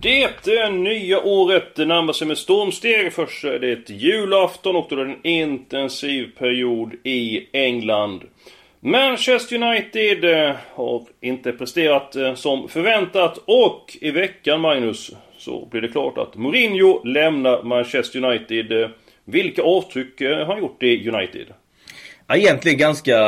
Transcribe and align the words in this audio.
Det 0.00 0.22
är 0.22 0.70
nya 0.70 1.20
året, 1.20 1.74
det 1.74 1.84
närmar 1.84 2.12
sig 2.12 2.26
med 2.26 2.38
stormsteg. 2.38 3.12
Först 3.12 3.44
är 3.44 3.58
det 3.58 3.72
ett 3.72 3.90
julafton 3.90 4.76
och 4.76 4.86
då 4.90 4.96
är 4.96 5.04
det 5.04 5.12
en 5.12 5.26
intensiv 5.26 6.30
period 6.38 6.92
i 7.04 7.48
England. 7.52 8.22
Manchester 8.80 9.56
United 9.62 10.24
eh, 10.24 10.54
har 10.74 11.02
inte 11.20 11.52
presterat 11.52 12.16
eh, 12.16 12.34
som 12.34 12.68
förväntat 12.68 13.38
och 13.44 13.96
i 14.00 14.10
veckan, 14.10 14.60
Magnus, 14.60 15.10
så 15.38 15.68
blir 15.70 15.80
det 15.80 15.88
klart 15.88 16.18
att 16.18 16.36
Mourinho 16.36 17.04
lämnar 17.04 17.62
Manchester 17.62 18.24
United. 18.24 18.82
Eh, 18.82 18.88
vilka 19.24 19.62
avtryck 19.62 20.20
har 20.20 20.44
han 20.44 20.58
gjort 20.58 20.82
i 20.82 21.08
United? 21.08 21.46
Ja, 22.26 22.36
egentligen 22.36 22.78
ganska, 22.78 23.18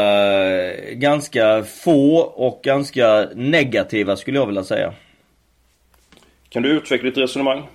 ganska 0.93 1.63
få 1.63 2.17
och 2.19 2.61
ganska 2.65 3.29
negativa 3.35 4.17
skulle 4.17 4.39
jag 4.39 4.47
vilja 4.47 4.65
säga. 4.65 4.95
Kan 6.51 6.63
du 6.63 6.71
utveckla 6.71 7.09
ditt 7.09 7.19
resonemang? 7.19 7.67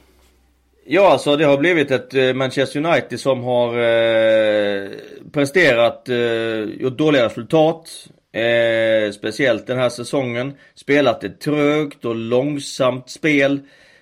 Ja, 0.85 1.11
alltså 1.11 1.35
det 1.35 1.45
har 1.45 1.57
blivit 1.57 1.91
ett 1.91 2.13
eh, 2.13 2.33
Manchester 2.33 2.85
United 2.85 3.19
som 3.19 3.43
har 3.43 3.67
eh, 3.77 4.89
presterat, 5.33 6.09
eh, 6.09 6.81
gjort 6.81 6.97
dåliga 6.97 7.25
resultat. 7.25 8.07
Eh, 8.35 9.11
speciellt 9.11 9.67
den 9.67 9.77
här 9.77 9.89
säsongen. 9.89 10.53
Spelat 10.73 11.23
ett 11.23 11.41
trögt 11.41 12.05
och 12.05 12.15
långsamt 12.15 13.09
spel. 13.09 13.59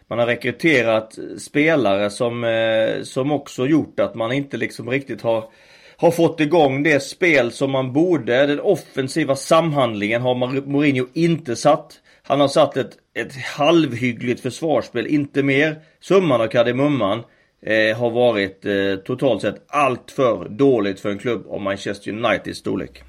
Man 0.07 0.19
har 0.19 0.25
rekryterat 0.25 1.17
spelare 1.37 2.09
som, 2.09 2.43
eh, 2.43 3.03
som 3.03 3.31
också 3.31 3.67
gjort 3.67 3.99
att 3.99 4.15
man 4.15 4.31
inte 4.31 4.57
liksom 4.57 4.89
riktigt 4.89 5.21
har, 5.21 5.43
har 5.97 6.11
fått 6.11 6.39
igång 6.39 6.83
det 6.83 6.99
spel 6.99 7.51
som 7.51 7.71
man 7.71 7.93
borde. 7.93 8.45
Den 8.45 8.59
offensiva 8.59 9.35
samhandlingen 9.35 10.21
har 10.21 10.35
Mourinho 10.67 11.07
inte 11.13 11.55
satt. 11.55 11.93
Han 12.23 12.39
har 12.39 12.47
satt 12.47 12.77
ett, 12.77 12.97
ett 13.13 13.35
halvhyggligt 13.35 14.41
försvarsspel, 14.41 15.07
inte 15.07 15.43
mer. 15.43 15.75
Summan 15.99 16.41
av 16.41 16.47
kardemumman 16.47 17.23
eh, 17.65 17.97
har 17.97 18.09
varit 18.09 18.65
eh, 18.65 18.95
totalt 19.05 19.41
sett 19.41 19.65
allt 19.67 20.11
för 20.11 20.49
dåligt 20.49 20.99
för 20.99 21.09
en 21.09 21.19
klubb 21.19 21.47
av 21.49 21.61
Manchester 21.61 22.11
Uniteds 22.11 22.59
storlek. 22.59 23.03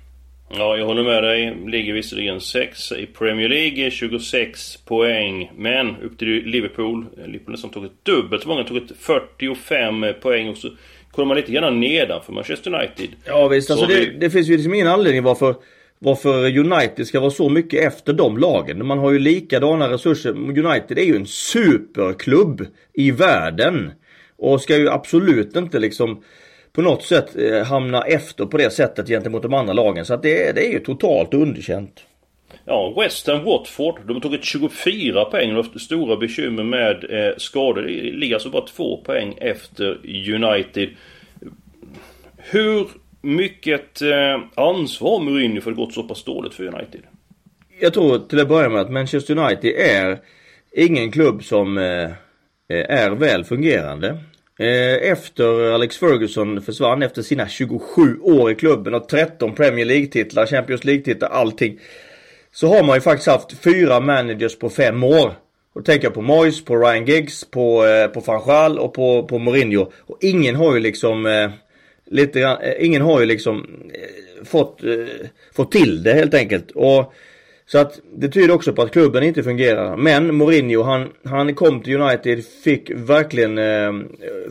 Ja, 0.50 0.76
jag 0.76 0.86
håller 0.86 1.02
med 1.02 1.22
dig. 1.22 1.56
Ligger 1.66 1.92
visserligen 1.92 2.40
6 2.40 2.92
i 2.92 3.06
Premier 3.06 3.48
League, 3.48 3.90
26 3.90 4.76
poäng. 4.76 5.52
Men 5.56 5.96
upp 5.96 6.18
till 6.18 6.28
Liverpool. 6.28 7.06
Liverpool 7.16 7.52
nästan 7.52 7.70
tog 7.70 7.84
ett 7.84 8.04
dubbelt 8.04 8.42
så 8.42 8.48
många, 8.48 8.64
tog 8.64 8.76
ett 8.76 8.92
45 8.98 10.06
poäng. 10.22 10.48
Och 10.48 10.56
så 10.56 10.70
kollar 11.10 11.26
man 11.26 11.36
lite 11.36 11.52
grann 11.52 11.80
nedanför 11.80 12.32
Manchester 12.32 12.74
United. 12.74 13.08
Ja 13.26 13.48
visst, 13.48 13.70
alltså 13.70 13.86
det, 13.86 14.00
vi... 14.00 14.18
det 14.18 14.30
finns 14.30 14.48
ju 14.48 14.52
liksom 14.52 14.74
ingen 14.74 14.86
anledning 14.86 15.22
varför 15.22 15.54
varför 15.98 16.58
United 16.58 17.06
ska 17.06 17.20
vara 17.20 17.30
så 17.30 17.48
mycket 17.48 17.84
efter 17.84 18.12
de 18.12 18.38
lagen. 18.38 18.86
Man 18.86 18.98
har 18.98 19.12
ju 19.12 19.18
likadana 19.18 19.90
resurser. 19.90 20.30
United 20.30 20.98
är 20.98 21.04
ju 21.04 21.16
en 21.16 21.26
superklubb 21.26 22.66
i 22.92 23.10
världen. 23.10 23.92
Och 24.36 24.60
ska 24.60 24.76
ju 24.76 24.90
absolut 24.90 25.56
inte 25.56 25.78
liksom 25.78 26.22
på 26.72 26.82
något 26.82 27.02
sätt 27.02 27.36
eh, 27.36 27.66
hamna 27.66 28.02
efter 28.02 28.46
på 28.46 28.56
det 28.56 28.70
sättet 28.70 29.08
gentemot 29.08 29.42
de 29.42 29.54
andra 29.54 29.72
lagen. 29.72 30.04
Så 30.04 30.14
att 30.14 30.22
det, 30.22 30.52
det 30.52 30.66
är 30.66 30.72
ju 30.72 30.78
totalt 30.78 31.34
underkänt. 31.34 32.04
Ja, 32.64 32.94
West 32.96 33.26
Ham 33.26 33.44
Watford, 33.44 34.00
de 34.06 34.20
tog 34.20 34.34
ett 34.34 34.44
24 34.44 35.24
poäng 35.24 35.50
och 35.50 35.64
haft 35.64 35.80
stora 35.80 36.16
bekymmer 36.16 36.62
med 36.62 37.04
eh, 37.10 37.34
skador. 37.36 37.82
Det 37.82 37.90
ligger 37.90 38.34
alltså 38.34 38.50
bara 38.50 38.66
två 38.66 38.96
poäng 38.96 39.34
efter 39.40 39.98
United. 40.34 40.88
Hur 42.36 42.86
mycket 43.24 44.02
eh, 44.02 44.42
ansvar 44.54 45.20
Mourinho 45.20 45.60
för 45.60 45.70
att 45.70 45.76
det 45.76 45.82
gått 45.82 45.94
så 45.94 46.02
pass 46.02 46.24
dåligt 46.24 46.54
för 46.54 46.64
United? 46.64 47.00
Jag 47.80 47.94
tror 47.94 48.18
till 48.18 48.40
att 48.40 48.48
börja 48.48 48.68
med 48.68 48.80
att 48.80 48.90
Manchester 48.90 49.38
United 49.38 49.74
är 49.76 50.18
ingen 50.72 51.10
klubb 51.10 51.44
som 51.44 51.78
eh, 51.78 52.04
eh, 52.04 52.10
är 52.68 53.10
väl 53.10 53.44
fungerande. 53.44 54.18
Efter 55.02 55.72
Alex 55.72 55.98
Ferguson 55.98 56.62
försvann 56.62 57.02
efter 57.02 57.22
sina 57.22 57.48
27 57.48 58.20
år 58.20 58.50
i 58.50 58.54
klubben 58.54 58.94
och 58.94 59.08
13 59.08 59.54
Premier 59.54 59.84
League-titlar, 59.84 60.46
Champions 60.46 60.84
League-titlar, 60.84 61.28
allting. 61.28 61.78
Så 62.52 62.68
har 62.68 62.84
man 62.84 62.96
ju 62.96 63.00
faktiskt 63.00 63.28
haft 63.28 63.52
fyra 63.52 64.00
managers 64.00 64.58
på 64.58 64.70
fem 64.70 65.04
år. 65.04 65.32
Och 65.74 65.84
tänker 65.84 66.06
jag 66.06 66.14
på 66.14 66.22
Moyes, 66.22 66.64
på 66.64 66.76
Ryan 66.76 67.04
Giggs, 67.04 67.50
på, 67.50 67.84
på 68.14 68.20
Fanchal 68.20 68.78
och 68.78 68.94
på, 68.94 69.22
på 69.22 69.38
Mourinho. 69.38 69.92
Och 69.98 70.18
ingen 70.20 70.54
har 70.54 70.74
ju 70.74 70.80
liksom 70.80 71.26
eh, 71.26 71.50
lite 72.10 72.40
grann, 72.40 72.60
eh, 72.62 72.86
ingen 72.86 73.02
har 73.02 73.20
ju 73.20 73.26
liksom 73.26 73.66
eh, 73.94 74.44
fått, 74.44 74.84
eh, 74.84 75.26
fått 75.52 75.72
till 75.72 76.02
det 76.02 76.12
helt 76.12 76.34
enkelt. 76.34 76.70
Och 76.70 77.14
så 77.66 77.78
att 77.78 78.00
det 78.16 78.28
tyder 78.28 78.54
också 78.54 78.72
på 78.72 78.82
att 78.82 78.92
klubben 78.92 79.22
inte 79.22 79.42
fungerar. 79.42 79.96
Men 79.96 80.34
Mourinho 80.34 80.82
han, 80.82 81.12
han 81.24 81.54
kom 81.54 81.80
till 81.82 82.00
United, 82.00 82.44
fick 82.64 82.90
verkligen 82.90 83.58
eh, 83.58 83.92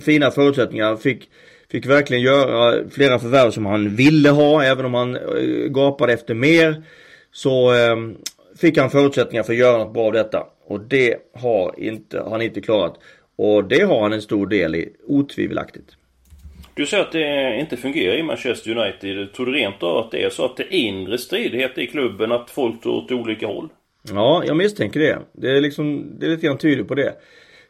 fina 0.02 0.32
förutsättningar, 0.32 0.96
fick, 0.96 1.30
fick 1.72 1.86
verkligen 1.86 2.24
göra 2.24 2.90
flera 2.90 3.20
förvärv 3.20 3.52
som 3.52 3.66
han 3.66 3.96
ville 3.96 4.30
ha, 4.30 4.64
även 4.64 4.86
om 4.86 4.94
han 4.94 5.16
eh, 5.16 5.22
gapade 5.70 6.14
efter 6.14 6.34
mer. 6.34 6.84
Så 7.32 7.74
eh, 7.74 7.96
fick 8.58 8.78
han 8.78 8.90
förutsättningar 8.90 9.44
för 9.44 9.54
att 9.54 9.60
göra 9.60 9.78
något 9.78 9.94
bra 9.94 10.06
av 10.06 10.14
detta. 10.14 10.48
Och 10.66 10.80
det 10.80 11.18
har 11.34 11.76
inte, 11.78 12.24
han 12.30 12.42
inte 12.42 12.62
klarat. 12.62 12.96
Och 13.36 13.64
det 13.64 13.82
har 13.82 14.02
han 14.02 14.14
en 14.14 14.22
stor 14.22 14.48
del 14.48 14.76
i, 14.76 14.90
otvivelaktigt. 15.08 15.90
Du 16.76 16.86
säger 16.86 17.04
att 17.04 17.12
det 17.12 17.60
inte 17.60 17.78
fungerar 17.78 18.16
i 18.16 18.24
Manchester 18.24 18.78
United. 18.78 19.34
Tror 19.34 19.46
du 19.46 19.52
rent 19.52 19.84
av 19.84 19.98
att 19.98 20.12
det 20.12 20.24
är 20.24 20.30
så 20.30 20.46
att 20.46 20.58
det 20.58 20.64
är 20.64 20.74
inre 20.74 21.18
stridigheter 21.18 21.82
i 21.82 21.88
klubben? 21.88 22.32
Att 22.32 22.50
folk 22.50 22.84
drar 22.84 22.92
åt 22.92 23.12
olika 23.12 23.48
håll? 23.48 23.70
Ja, 24.12 24.44
jag 24.48 24.58
misstänker 24.58 25.00
det. 25.00 25.20
Det 25.32 25.58
är 25.58 25.62
liksom, 25.62 26.16
det 26.20 26.26
är 26.26 26.30
lite 26.30 26.46
grann 26.46 26.58
tydligt 26.58 26.88
på 26.88 26.96
det. 26.96 27.14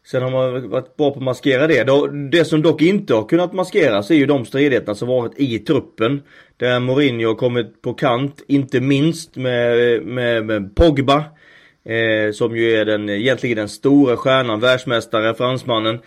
Sen 0.06 0.24
har 0.24 0.32
man 0.32 0.70
varit 0.70 0.98
bra 0.98 1.12
på 1.12 1.18
att 1.18 1.24
maskera 1.24 1.68
det. 1.68 1.84
Det 2.32 2.46
som 2.46 2.62
dock 2.62 2.82
inte 2.82 3.14
har 3.14 3.24
kunnat 3.24 3.54
maskeras 3.54 4.12
är 4.12 4.16
ju 4.16 4.26
de 4.26 4.46
stridigheterna 4.46 4.96
som 4.96 5.08
varit 5.08 5.40
i 5.40 5.60
truppen. 5.60 6.22
Där 6.58 6.80
Mourinho 6.80 7.28
har 7.28 7.36
kommit 7.36 7.82
på 7.82 7.94
kant, 7.94 8.44
inte 8.48 8.82
minst 8.82 9.36
med, 9.36 10.02
med, 10.04 10.46
med 10.46 10.76
Pogba. 10.76 11.24
Eh, 11.86 12.32
som 12.32 12.58
ju 12.58 12.72
är 12.72 12.86
den, 12.86 13.10
egentligen 13.10 13.58
den 13.58 13.70
stora 13.70 14.18
stjärnan, 14.18 14.60
världsmästare, 14.60 15.34
fransmannen. 15.34 16.00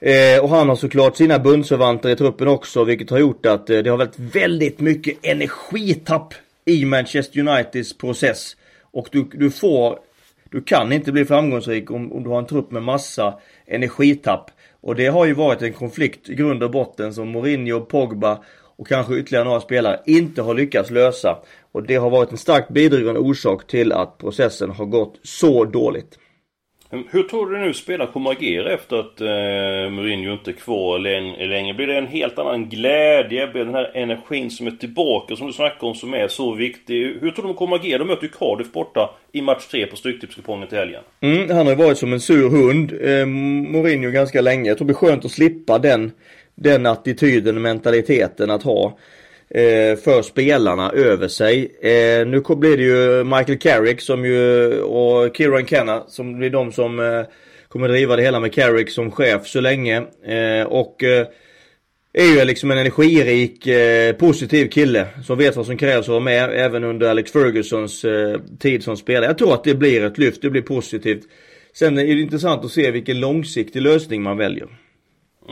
Eh, 0.00 0.42
och 0.42 0.48
han 0.48 0.68
har 0.68 0.76
såklart 0.76 1.16
sina 1.16 1.38
bundsförvanter 1.38 2.08
i 2.08 2.16
truppen 2.16 2.48
också 2.48 2.84
vilket 2.84 3.10
har 3.10 3.18
gjort 3.18 3.46
att 3.46 3.70
eh, 3.70 3.78
det 3.78 3.90
har 3.90 3.96
varit 3.96 4.18
väldigt 4.18 4.80
mycket 4.80 5.18
energitapp 5.22 6.34
i 6.64 6.84
Manchester 6.84 7.40
Uniteds 7.40 7.98
process. 7.98 8.56
Och 8.92 9.08
du, 9.12 9.28
du 9.32 9.50
får, 9.50 9.98
du 10.50 10.62
kan 10.62 10.92
inte 10.92 11.12
bli 11.12 11.24
framgångsrik 11.24 11.90
om, 11.90 12.12
om 12.12 12.22
du 12.22 12.30
har 12.30 12.38
en 12.38 12.46
trupp 12.46 12.70
med 12.70 12.82
massa 12.82 13.34
energitapp. 13.66 14.50
Och 14.80 14.96
det 14.96 15.06
har 15.06 15.26
ju 15.26 15.34
varit 15.34 15.62
en 15.62 15.72
konflikt 15.72 16.28
i 16.28 16.34
grund 16.34 16.62
och 16.62 16.70
botten 16.70 17.14
som 17.14 17.28
Mourinho, 17.28 17.80
Pogba 17.80 18.44
och 18.76 18.88
kanske 18.88 19.14
ytterligare 19.14 19.44
några 19.44 19.60
spelare 19.60 20.00
inte 20.06 20.42
har 20.42 20.54
lyckats 20.54 20.90
lösa. 20.90 21.38
Och 21.72 21.82
det 21.82 21.96
har 21.96 22.10
varit 22.10 22.30
en 22.32 22.38
starkt 22.38 22.68
bidragande 22.68 23.20
orsak 23.20 23.66
till 23.66 23.92
att 23.92 24.18
processen 24.18 24.70
har 24.70 24.86
gått 24.86 25.18
så 25.22 25.64
dåligt. 25.64 26.18
Mm, 26.92 27.04
hur 27.10 27.22
tror 27.22 27.50
du 27.50 27.58
nu 27.58 27.74
spelarna 27.74 28.12
kommer 28.12 28.30
agera 28.30 28.72
efter 28.72 28.96
att 28.96 29.20
eh, 29.20 29.90
Mourinho 29.90 30.32
inte 30.32 30.50
är 30.50 30.52
kvar 30.52 30.98
längre? 30.98 31.74
Blir 31.74 31.86
det 31.86 31.98
en 31.98 32.06
helt 32.06 32.38
annan 32.38 32.68
glädje? 32.68 33.46
Blir 33.46 33.64
den 33.64 33.74
här 33.74 33.96
energin 33.96 34.50
som 34.50 34.66
är 34.66 34.70
tillbaka 34.70 35.36
som 35.36 35.46
du 35.46 35.52
snackar 35.52 35.86
om 35.86 35.94
som 35.94 36.14
är 36.14 36.28
så 36.28 36.54
viktig? 36.54 37.16
Hur 37.20 37.30
tror 37.30 37.42
du 37.42 37.48
de 37.48 37.54
kommer 37.54 37.76
agera? 37.76 37.98
De 37.98 38.06
möter 38.06 38.22
ju 38.22 38.28
Cardiff 38.28 38.72
borta 38.72 39.10
i 39.32 39.42
match 39.42 39.66
3 39.70 39.86
på 39.86 39.96
Stryktipskupongen 39.96 40.68
till 40.68 40.78
helgen. 40.78 41.02
Mm, 41.20 41.50
han 41.50 41.66
har 41.66 41.74
ju 41.74 41.84
varit 41.84 41.98
som 41.98 42.12
en 42.12 42.20
sur 42.20 42.48
hund, 42.48 42.92
eh, 42.92 43.26
Mourinho 43.72 44.10
ganska 44.10 44.40
länge. 44.40 44.68
Jag 44.68 44.78
tror 44.78 44.86
det 44.86 44.92
blir 44.92 45.08
skönt 45.08 45.24
att 45.24 45.30
slippa 45.30 45.78
den, 45.78 46.12
den 46.54 46.86
attityden, 46.86 47.62
mentaliteten 47.62 48.50
att 48.50 48.62
ha 48.62 48.98
Eh, 49.54 49.96
för 49.98 50.22
spelarna 50.22 50.90
över 50.90 51.28
sig. 51.28 51.76
Eh, 51.80 52.26
nu 52.26 52.42
blir 52.56 52.76
det 52.76 52.82
ju 52.82 53.24
Michael 53.24 53.58
Carrick 53.58 54.00
som 54.00 54.24
ju, 54.24 54.80
och 54.80 55.36
Kieran 55.36 55.66
Kenna 55.66 56.04
som 56.08 56.38
blir 56.38 56.50
de 56.50 56.72
som 56.72 57.00
eh, 57.00 57.22
kommer 57.68 57.88
driva 57.88 58.16
det 58.16 58.22
hela 58.22 58.40
med 58.40 58.52
Carrick 58.52 58.90
som 58.90 59.10
chef 59.10 59.46
så 59.46 59.60
länge. 59.60 59.96
Eh, 60.26 60.66
och 60.66 61.04
eh, 61.04 61.26
är 62.12 62.38
ju 62.38 62.44
liksom 62.44 62.70
en 62.70 62.78
energirik, 62.78 63.66
eh, 63.66 64.12
positiv 64.12 64.68
kille 64.68 65.06
som 65.24 65.38
vet 65.38 65.56
vad 65.56 65.66
som 65.66 65.76
krävs 65.76 66.00
att 66.00 66.08
vara 66.08 66.20
med 66.20 66.50
även 66.52 66.84
under 66.84 67.10
Alex 67.10 67.32
Fergusons 67.32 68.04
eh, 68.04 68.40
tid 68.58 68.84
som 68.84 68.96
spelare. 68.96 69.26
Jag 69.26 69.38
tror 69.38 69.54
att 69.54 69.64
det 69.64 69.74
blir 69.74 70.04
ett 70.04 70.18
lyft, 70.18 70.42
det 70.42 70.50
blir 70.50 70.62
positivt. 70.62 71.22
Sen 71.72 71.98
är 71.98 72.04
det 72.04 72.20
intressant 72.20 72.64
att 72.64 72.70
se 72.70 72.90
vilken 72.90 73.20
långsiktig 73.20 73.82
lösning 73.82 74.22
man 74.22 74.36
väljer. 74.36 74.68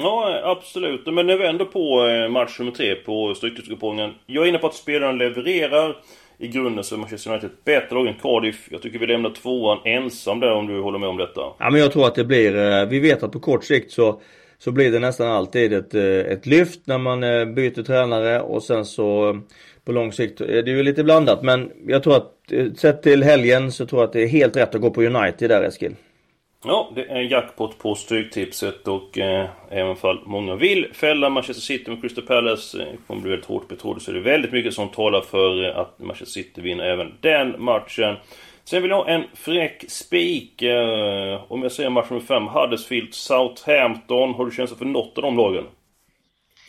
Ja, 0.03 0.41
absolut. 0.45 1.07
Men 1.07 1.27
när 1.27 1.37
vi 1.37 1.47
ändå 1.47 1.65
på 1.65 2.07
eh, 2.07 2.29
match 2.29 2.59
nummer 2.59 2.73
tre 2.73 2.95
på 2.95 3.35
Stryktipskupongen. 3.35 4.11
Jag 4.27 4.45
är 4.45 4.49
inne 4.49 4.59
på 4.59 4.67
att 4.67 4.75
spelarna 4.75 5.13
levererar. 5.13 5.97
I 6.39 6.49
grunden 6.49 6.85
så 6.85 6.95
är 6.95 6.99
Manchester 6.99 7.31
United 7.31 7.51
ett 7.51 7.65
bättre 7.65 7.95
lag 7.95 8.07
än 8.07 8.15
Cardiff. 8.15 8.69
Jag 8.71 8.83
tycker 8.83 8.99
vi 8.99 9.07
lämnar 9.07 9.31
tvåan 9.31 9.79
ensam 9.85 10.41
där 10.41 10.53
om 10.53 10.67
du 10.67 10.81
håller 10.81 10.99
med 10.99 11.09
om 11.09 11.17
detta. 11.17 11.41
Ja 11.59 11.71
men 11.71 11.81
jag 11.81 11.93
tror 11.93 12.07
att 12.07 12.15
det 12.15 12.25
blir, 12.25 12.57
eh, 12.57 12.87
vi 12.89 13.01
vet 13.01 13.23
att 13.23 13.33
på 13.33 13.41
kort 13.41 13.65
sikt 13.65 13.93
så 13.93 14.21
så 14.61 14.73
blir 14.73 14.93
det 14.93 14.99
nästan 14.99 15.29
alltid 15.29 15.73
ett, 15.73 15.95
eh, 15.95 16.03
ett 16.03 16.47
lyft 16.47 16.87
när 16.87 16.99
man 16.99 17.21
byter 17.55 17.83
tränare 17.83 18.41
och 18.41 18.63
sen 18.63 18.85
så 18.85 19.39
på 19.85 19.93
lång 19.93 20.13
sikt 20.13 20.41
är 20.41 20.63
det 20.63 20.71
ju 20.71 20.83
lite 20.83 21.05
blandat 21.05 21.43
men 21.43 21.71
jag 21.87 22.03
tror 22.03 22.17
att 22.17 22.33
sett 22.79 23.03
till 23.03 23.23
helgen 23.23 23.73
så 23.73 23.87
tror 23.87 24.01
jag 24.01 24.07
att 24.07 24.13
det 24.13 24.23
är 24.23 24.29
helt 24.29 24.57
rätt 24.57 24.75
att 24.75 24.81
gå 24.81 24.91
på 24.91 25.03
United 25.03 25.51
där 25.51 25.63
Eskil. 25.63 25.95
Ja, 26.65 26.93
det 26.95 27.05
är 27.05 27.21
jackpot 27.21 27.79
på 27.79 27.95
Stryktipset 27.95 28.89
och 28.89 29.19
eh, 29.19 29.49
även 29.71 29.97
fall 29.97 30.21
många 30.27 30.55
vill 30.55 30.87
fälla 30.93 31.29
Manchester 31.29 31.63
City 31.63 31.91
med 31.91 32.01
Crystal 32.01 32.25
Palace 32.25 32.83
eh, 32.83 32.89
kommer 33.07 33.23
bli 33.23 33.31
väldigt 33.31 33.49
hårt 33.49 33.69
betrodd 33.69 34.03
så 34.03 34.11
är 34.11 34.15
det 34.15 34.21
väldigt 34.21 34.53
mycket 34.53 34.75
som 34.75 34.89
talar 34.89 35.21
för 35.21 35.69
eh, 35.69 35.79
att 35.79 35.99
Manchester 35.99 36.43
City 36.43 36.61
vinner 36.61 36.85
även 36.85 37.15
den 37.21 37.63
matchen. 37.63 38.17
Sen 38.65 38.83
vill 38.83 38.91
jag 38.91 38.97
ha 38.97 39.09
en 39.09 39.25
fräck 39.35 39.85
spik. 39.89 40.63
Eh, 40.63 41.53
om 41.53 41.63
jag 41.63 41.73
säger 41.73 41.91
match 41.91 42.11
nummer 42.11 42.25
5, 42.25 42.47
Huddersfield 42.47 43.15
Southampton. 43.15 44.35
Har 44.35 44.45
du 44.45 44.51
känsla 44.51 44.77
för 44.77 44.85
något 44.85 45.19
av 45.19 45.23
de 45.23 45.37
lagen? 45.37 45.65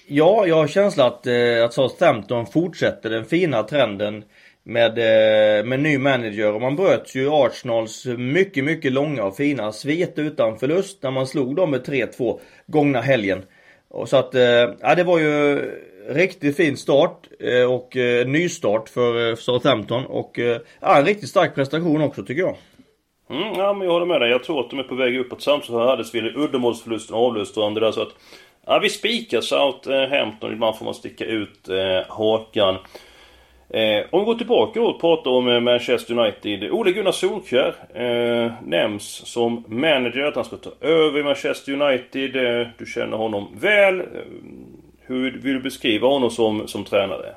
Ja, 0.08 0.48
jag 0.48 0.56
har 0.56 0.68
känsla 0.68 1.06
att, 1.06 1.28
eh, 1.28 1.66
att 1.66 1.74
Southampton 1.74 2.46
fortsätter 2.46 3.10
den 3.10 3.26
fina 3.26 3.64
trenden 3.64 4.24
med, 4.70 4.98
eh, 4.98 5.66
med 5.66 5.80
ny 5.80 5.98
manager. 5.98 6.54
Och 6.54 6.62
man 6.62 6.76
bröt 6.76 7.16
ju 7.16 7.30
Arsenals 7.32 8.06
mycket, 8.06 8.64
mycket 8.64 8.92
långa 8.94 9.24
och 9.24 9.36
fina 9.36 9.72
svit 9.72 10.14
utan 10.16 10.60
förlust 10.60 11.04
när 11.04 11.12
man 11.12 11.28
slog 11.28 11.56
dem 11.56 11.72
med 11.72 11.86
3-2 11.86 12.40
gångna 12.66 13.02
helgen. 13.02 13.42
Och 13.90 14.10
så 14.10 14.18
att, 14.18 14.36
eh, 14.36 14.42
ja 14.82 14.96
det 14.96 15.04
var 15.04 15.20
ju 15.20 15.62
riktigt 16.10 16.58
fin 16.58 16.78
start 16.78 17.28
eh, 17.40 17.72
och 17.72 17.96
nystart 18.26 18.90
för 18.90 19.36
Southampton 19.36 20.06
och 20.06 20.40
ja, 20.82 20.98
en 20.98 21.06
riktigt 21.06 21.30
stark 21.30 21.56
prestation 21.56 22.02
också 22.02 22.24
tycker 22.24 22.42
jag. 22.42 22.56
Mm, 23.30 23.54
ja 23.58 23.74
men 23.74 23.88
jag 23.88 23.94
håller 23.94 24.06
med 24.06 24.22
dig. 24.22 24.30
Jag 24.30 24.44
tror 24.44 24.60
att 24.60 24.70
de 24.70 24.80
är 24.80 24.84
på 24.84 24.96
väg 24.96 25.20
uppåt. 25.20 25.42
Samtidigt 25.42 25.76
har 25.76 25.90
Huddersfield 25.90 26.38
uddamålsförlusten 26.38 27.16
avlöst 27.16 27.58
varandra 27.58 27.86
där 27.86 27.92
så 27.92 28.02
att 28.02 28.14
Ja 28.66 28.80
vi 28.80 28.90
spikar 28.90 29.42
Southampton. 29.42 30.54
Ibland 30.54 30.78
får 30.78 30.86
man 30.86 30.94
sticka 30.94 31.26
ut 31.26 31.70
eh, 31.70 32.16
hakan. 32.16 32.78
Eh, 33.74 34.06
om 34.10 34.20
vi 34.20 34.26
går 34.26 34.36
tillbaka 34.36 34.82
och 34.82 35.02
pratar 35.02 35.32
om 35.32 35.48
eh, 35.48 35.60
Manchester 35.60 36.20
United. 36.20 36.72
Ole 36.72 36.92
Gunnar 36.92 37.12
Solskjaer 37.12 37.76
eh, 37.94 38.52
nämns 38.64 39.04
som 39.04 39.64
manager, 39.68 40.22
att 40.22 40.36
han 40.36 40.46
ska 40.46 40.56
ta 40.58 40.88
över 40.88 41.24
Manchester 41.24 41.82
United. 41.82 42.36
Eh, 42.36 42.68
du 42.78 42.86
känner 42.86 43.18
honom 43.18 43.48
väl. 43.62 44.00
Eh, 44.00 44.06
hur 45.02 45.32
vill 45.32 45.54
du 45.54 45.62
beskriva 45.62 46.08
honom 46.08 46.30
som, 46.30 46.68
som 46.68 46.84
tränare? 46.84 47.36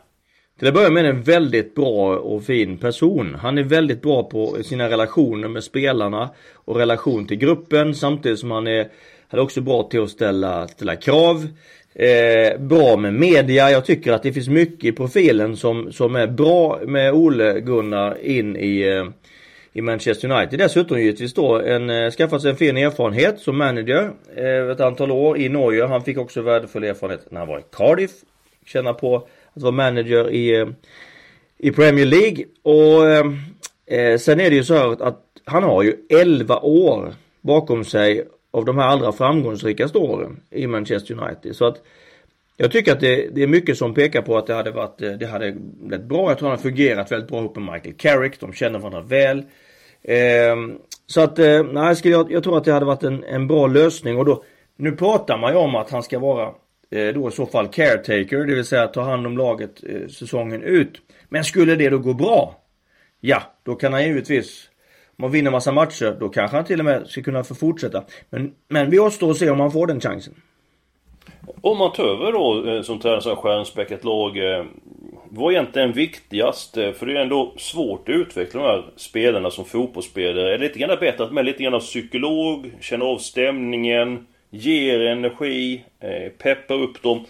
Till 0.58 0.68
att 0.68 0.74
börja 0.74 0.90
med 0.90 1.04
är 1.04 1.08
en 1.08 1.22
väldigt 1.22 1.74
bra 1.74 2.16
och 2.16 2.44
fin 2.44 2.78
person. 2.78 3.36
Han 3.40 3.58
är 3.58 3.62
väldigt 3.62 4.02
bra 4.02 4.22
på 4.22 4.62
sina 4.62 4.90
relationer 4.90 5.48
med 5.48 5.64
spelarna 5.64 6.30
och 6.54 6.76
relation 6.76 7.26
till 7.26 7.36
gruppen 7.36 7.94
samtidigt 7.94 8.38
som 8.38 8.50
han 8.50 8.66
är, 8.66 8.88
han 9.32 9.40
är 9.40 9.44
också 9.44 9.60
bra 9.60 9.82
till 9.82 10.02
att 10.02 10.10
ställa, 10.10 10.68
ställa 10.68 10.96
krav. 10.96 11.48
Eh, 11.94 12.58
bra 12.58 12.96
med 12.96 13.14
media. 13.14 13.70
Jag 13.70 13.84
tycker 13.84 14.12
att 14.12 14.22
det 14.22 14.32
finns 14.32 14.48
mycket 14.48 14.84
i 14.84 14.92
profilen 14.92 15.56
som, 15.56 15.92
som 15.92 16.16
är 16.16 16.26
bra 16.26 16.80
med 16.86 17.12
Ole 17.12 17.60
Gunnar 17.60 18.18
in 18.22 18.56
i, 18.56 18.80
eh, 18.80 19.04
i 19.72 19.82
Manchester 19.82 20.30
United. 20.30 20.58
Dessutom 20.58 21.00
givetvis 21.00 21.34
då 21.34 21.60
en, 21.60 21.90
eh, 21.90 22.10
skaffat 22.10 22.42
sig 22.42 22.50
en 22.50 22.56
fin 22.56 22.76
erfarenhet 22.76 23.38
som 23.38 23.58
manager 23.58 24.10
eh, 24.36 24.70
ett 24.70 24.80
antal 24.80 25.10
år 25.10 25.38
i 25.38 25.48
Norge. 25.48 25.86
Han 25.86 26.02
fick 26.02 26.18
också 26.18 26.42
värdefull 26.42 26.84
erfarenhet 26.84 27.30
när 27.30 27.38
han 27.38 27.48
var 27.48 27.58
i 27.58 27.62
Cardiff. 27.76 28.12
Känna 28.66 28.92
på 28.92 29.16
att 29.52 29.62
vara 29.62 29.72
manager 29.72 30.30
i, 30.30 30.60
eh, 30.60 30.68
i 31.58 31.70
Premier 31.70 32.06
League. 32.06 32.44
Och 32.62 33.08
eh, 33.08 33.26
eh 33.86 34.18
sen 34.18 34.40
är 34.40 34.50
det 34.50 34.56
ju 34.56 34.64
så 34.64 34.74
här 34.74 35.02
att 35.02 35.24
han 35.44 35.62
har 35.62 35.82
ju 35.82 35.96
11 36.08 36.58
år 36.58 37.14
bakom 37.40 37.84
sig 37.84 38.26
av 38.52 38.64
de 38.64 38.78
här 38.78 38.86
allra 38.86 39.12
framgångsrikaste 39.12 39.98
åren 39.98 40.40
i 40.50 40.66
Manchester 40.66 41.22
United. 41.22 41.56
Så 41.56 41.64
att 41.64 41.82
jag 42.56 42.72
tycker 42.72 42.92
att 42.92 43.00
det, 43.00 43.34
det, 43.34 43.42
är 43.42 43.46
mycket 43.46 43.78
som 43.78 43.94
pekar 43.94 44.22
på 44.22 44.38
att 44.38 44.46
det 44.46 44.54
hade 44.54 44.70
varit, 44.70 45.02
eh, 45.02 45.12
det 45.12 45.26
hade 45.26 45.52
blivit 45.52 46.06
bra. 46.06 46.30
Jag 46.30 46.38
tror 46.38 46.48
han 46.48 46.58
har 46.58 46.62
fungerat 46.62 47.12
väldigt 47.12 47.28
bra 47.28 47.38
ihop 47.38 47.56
med 47.56 47.72
Michael 47.72 47.94
Carrick. 47.94 48.40
De 48.40 48.52
känner 48.52 48.78
varandra 48.78 49.00
väl. 49.00 49.38
Eh, 50.02 50.56
så 51.06 51.20
att, 51.20 51.38
eh, 51.38 51.64
nej, 51.64 51.96
jag, 52.02 52.32
jag 52.32 52.42
tror 52.42 52.56
att 52.58 52.64
det 52.64 52.72
hade 52.72 52.86
varit 52.86 53.02
en, 53.02 53.24
en 53.24 53.46
bra 53.46 53.66
lösning 53.66 54.16
och 54.16 54.24
då, 54.24 54.44
nu 54.76 54.92
pratar 54.92 55.38
man 55.38 55.52
ju 55.52 55.58
om 55.58 55.74
att 55.74 55.90
han 55.90 56.02
ska 56.02 56.18
vara 56.18 56.46
eh, 56.90 57.14
då 57.14 57.28
i 57.28 57.32
så 57.32 57.46
fall 57.46 57.68
caretaker, 57.68 58.44
det 58.46 58.54
vill 58.54 58.64
säga 58.64 58.86
ta 58.86 59.02
hand 59.02 59.26
om 59.26 59.38
laget 59.38 59.84
eh, 59.88 60.08
säsongen 60.08 60.62
ut. 60.62 60.92
Men 61.28 61.44
skulle 61.44 61.76
det 61.76 61.90
då 61.90 61.98
gå 61.98 62.14
bra? 62.14 62.56
Ja, 63.20 63.42
då 63.62 63.74
kan 63.74 63.92
han 63.92 64.04
givetvis 64.04 64.68
man 65.22 65.30
vinner 65.30 65.50
massa 65.50 65.72
matcher, 65.72 66.16
då 66.20 66.28
kanske 66.28 66.56
han 66.56 66.64
till 66.64 66.78
och 66.78 66.84
med 66.84 67.06
ska 67.06 67.22
kunna 67.22 67.44
få 67.44 67.54
fortsätta. 67.54 68.04
Men, 68.30 68.52
men 68.68 68.90
vi 68.90 68.98
återstår 68.98 69.28
och 69.28 69.36
se 69.36 69.50
om 69.50 69.60
han 69.60 69.72
får 69.72 69.86
den 69.86 70.00
chansen. 70.00 70.34
Om 71.60 71.78
man 71.78 71.92
tar 71.92 72.04
över 72.04 72.32
då 72.32 72.82
som 72.82 72.98
tränare 72.98 73.20
som 73.20 73.36
stjärnspäckat 73.36 74.04
lag. 74.04 74.38
Eh, 74.38 74.64
vad 75.28 75.52
är 75.52 75.56
egentligen 75.56 75.92
viktigast? 75.92 76.76
Eh, 76.76 76.92
för 76.92 77.06
det 77.06 77.12
är 77.12 77.22
ändå 77.22 77.54
svårt 77.56 78.08
att 78.08 78.14
utveckla 78.14 78.60
de 78.60 78.66
här 78.66 78.84
spelarna 78.96 79.50
som 79.50 79.64
fotbollsspelare. 79.64 80.54
Är 80.54 80.58
det 80.58 80.64
lite 80.64 80.78
grann 80.78 80.98
bättre 81.00 81.24
att 81.24 81.32
med 81.32 81.44
lite 81.44 81.62
grann 81.62 81.74
av 81.74 81.80
psykolog, 81.80 82.72
känner 82.80 83.06
av 83.06 83.18
stämningen, 83.18 84.26
ger 84.50 85.00
energi, 85.00 85.84
eh, 86.00 86.32
peppar 86.38 86.74
upp 86.74 87.02
dem? 87.02 87.24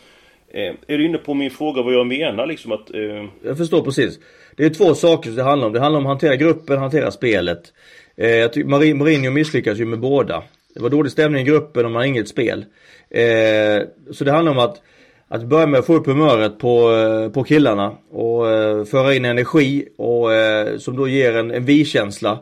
Eh, 0.54 0.74
är 0.86 0.98
du 0.98 1.06
inne 1.06 1.18
på 1.18 1.34
min 1.34 1.50
fråga 1.50 1.82
vad 1.82 1.94
jag 1.94 2.06
menar 2.06 2.46
liksom 2.46 2.72
att... 2.72 2.94
Eh, 2.94 3.24
jag 3.44 3.58
förstår 3.58 3.82
precis. 3.82 4.18
Det 4.56 4.64
är 4.64 4.70
två 4.70 4.94
saker 4.94 5.30
det 5.30 5.42
handlar 5.42 5.66
om. 5.66 5.72
Det 5.72 5.80
handlar 5.80 6.00
om 6.00 6.06
att 6.06 6.10
hantera 6.10 6.36
gruppen, 6.36 6.78
hantera 6.78 7.10
spelet. 7.10 7.72
Eh, 8.16 8.30
jag 8.30 8.52
tycker 8.52 8.94
Mourinho 8.94 9.30
misslyckas 9.30 9.78
ju 9.78 9.84
med 9.84 10.00
båda. 10.00 10.42
Det 10.74 10.80
var 10.80 10.90
dålig 10.90 11.12
stämning 11.12 11.42
i 11.42 11.44
gruppen 11.44 11.84
och 11.84 11.90
man 11.90 12.00
har 12.00 12.06
inget 12.06 12.28
spel. 12.28 12.64
Eh, 13.10 13.82
så 14.12 14.24
det 14.24 14.32
handlar 14.32 14.52
om 14.52 14.58
att, 14.58 14.82
att 15.28 15.44
börja 15.44 15.66
med 15.66 15.80
att 15.80 15.86
få 15.86 15.94
upp 15.94 16.06
humöret 16.06 16.58
på, 16.58 16.92
eh, 16.92 17.32
på 17.32 17.44
killarna 17.44 17.92
och 18.10 18.50
eh, 18.50 18.84
föra 18.84 19.14
in 19.14 19.24
energi 19.24 19.88
och 19.96 20.34
eh, 20.34 20.78
som 20.78 20.96
då 20.96 21.08
ger 21.08 21.36
en, 21.36 21.50
en 21.50 21.64
vi-känsla. 21.64 22.38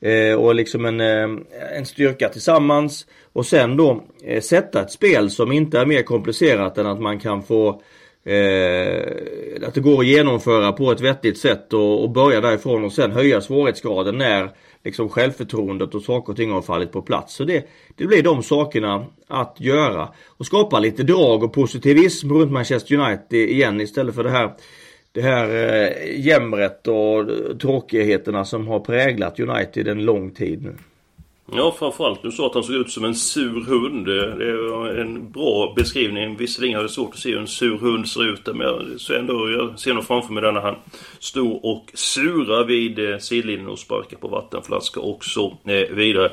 Eh, 0.00 0.34
och 0.34 0.54
liksom 0.54 0.84
en, 0.84 1.00
eh, 1.00 1.28
en 1.76 1.86
styrka 1.86 2.28
tillsammans. 2.28 3.06
Och 3.32 3.46
sen 3.46 3.76
då 3.76 4.04
eh, 4.24 4.40
sätta 4.40 4.82
ett 4.82 4.90
spel 4.90 5.30
som 5.30 5.52
inte 5.52 5.78
är 5.78 5.86
mer 5.86 6.02
komplicerat 6.02 6.78
än 6.78 6.86
att 6.86 7.00
man 7.00 7.20
kan 7.20 7.42
få 7.42 7.82
Eh, 8.28 9.66
att 9.66 9.74
det 9.74 9.80
går 9.80 10.00
att 10.00 10.06
genomföra 10.06 10.72
på 10.72 10.92
ett 10.92 11.00
vettigt 11.00 11.38
sätt 11.38 11.72
och, 11.72 12.02
och 12.02 12.10
börja 12.10 12.40
därifrån 12.40 12.84
och 12.84 12.92
sen 12.92 13.12
höja 13.12 13.40
svårighetsgraden 13.40 14.18
när 14.18 14.50
liksom 14.84 15.08
självförtroendet 15.08 15.94
och 15.94 16.02
saker 16.02 16.32
och 16.32 16.36
ting 16.36 16.52
har 16.52 16.62
fallit 16.62 16.92
på 16.92 17.02
plats. 17.02 17.34
Så 17.34 17.44
det, 17.44 17.68
det 17.96 18.06
blir 18.06 18.22
de 18.22 18.42
sakerna 18.42 19.06
att 19.28 19.56
göra. 19.58 20.08
Och 20.26 20.46
skapa 20.46 20.78
lite 20.78 21.02
drag 21.02 21.42
och 21.42 21.52
positivism 21.52 22.32
runt 22.32 22.52
Manchester 22.52 22.94
United 22.94 23.40
igen 23.40 23.80
istället 23.80 24.14
för 24.14 24.24
det 24.24 24.30
här 24.30 24.54
det 25.18 25.22
här 25.22 25.48
eh, 25.48 26.20
jämret 26.20 26.88
och 26.88 27.26
tråkigheterna 27.60 28.44
som 28.44 28.68
har 28.68 28.80
präglat 28.80 29.40
United 29.40 29.88
en 29.88 30.04
lång 30.04 30.30
tid 30.30 30.62
nu. 30.62 30.74
Ja, 31.52 31.74
framförallt 31.78 32.22
du 32.22 32.30
sa 32.30 32.46
att 32.46 32.54
han 32.54 32.62
såg 32.62 32.76
ut 32.76 32.90
som 32.90 33.04
en 33.04 33.14
sur 33.14 33.64
hund. 33.64 34.06
Det 34.06 34.56
var 34.70 34.88
en 34.88 35.30
bra 35.30 35.72
beskrivning. 35.76 36.36
Visserligen 36.36 36.76
har 36.76 36.82
det 36.82 36.88
svårt 36.88 37.14
att 37.14 37.18
se 37.18 37.30
hur 37.30 37.38
en 37.38 37.46
sur 37.46 37.78
hund 37.78 38.08
ser 38.08 38.32
ut. 38.32 38.46
Men 38.46 38.60
jag 38.60 39.00
ser 39.00 39.14
ändå, 39.14 39.50
jag 39.50 39.78
ser 39.78 39.94
nog 39.94 40.04
framför 40.04 40.32
mig 40.32 40.42
den 40.42 40.54
när 40.54 40.60
han 40.60 40.76
stod 41.18 41.64
och 41.64 41.90
sura 41.94 42.64
vid 42.64 42.98
eh, 42.98 43.18
sidlinjen 43.18 43.68
och 43.68 43.78
sparkade 43.78 44.16
på 44.16 44.28
vattenflaska 44.28 45.00
och 45.00 45.24
så 45.24 45.46
eh, 45.46 45.94
vidare. 45.94 46.30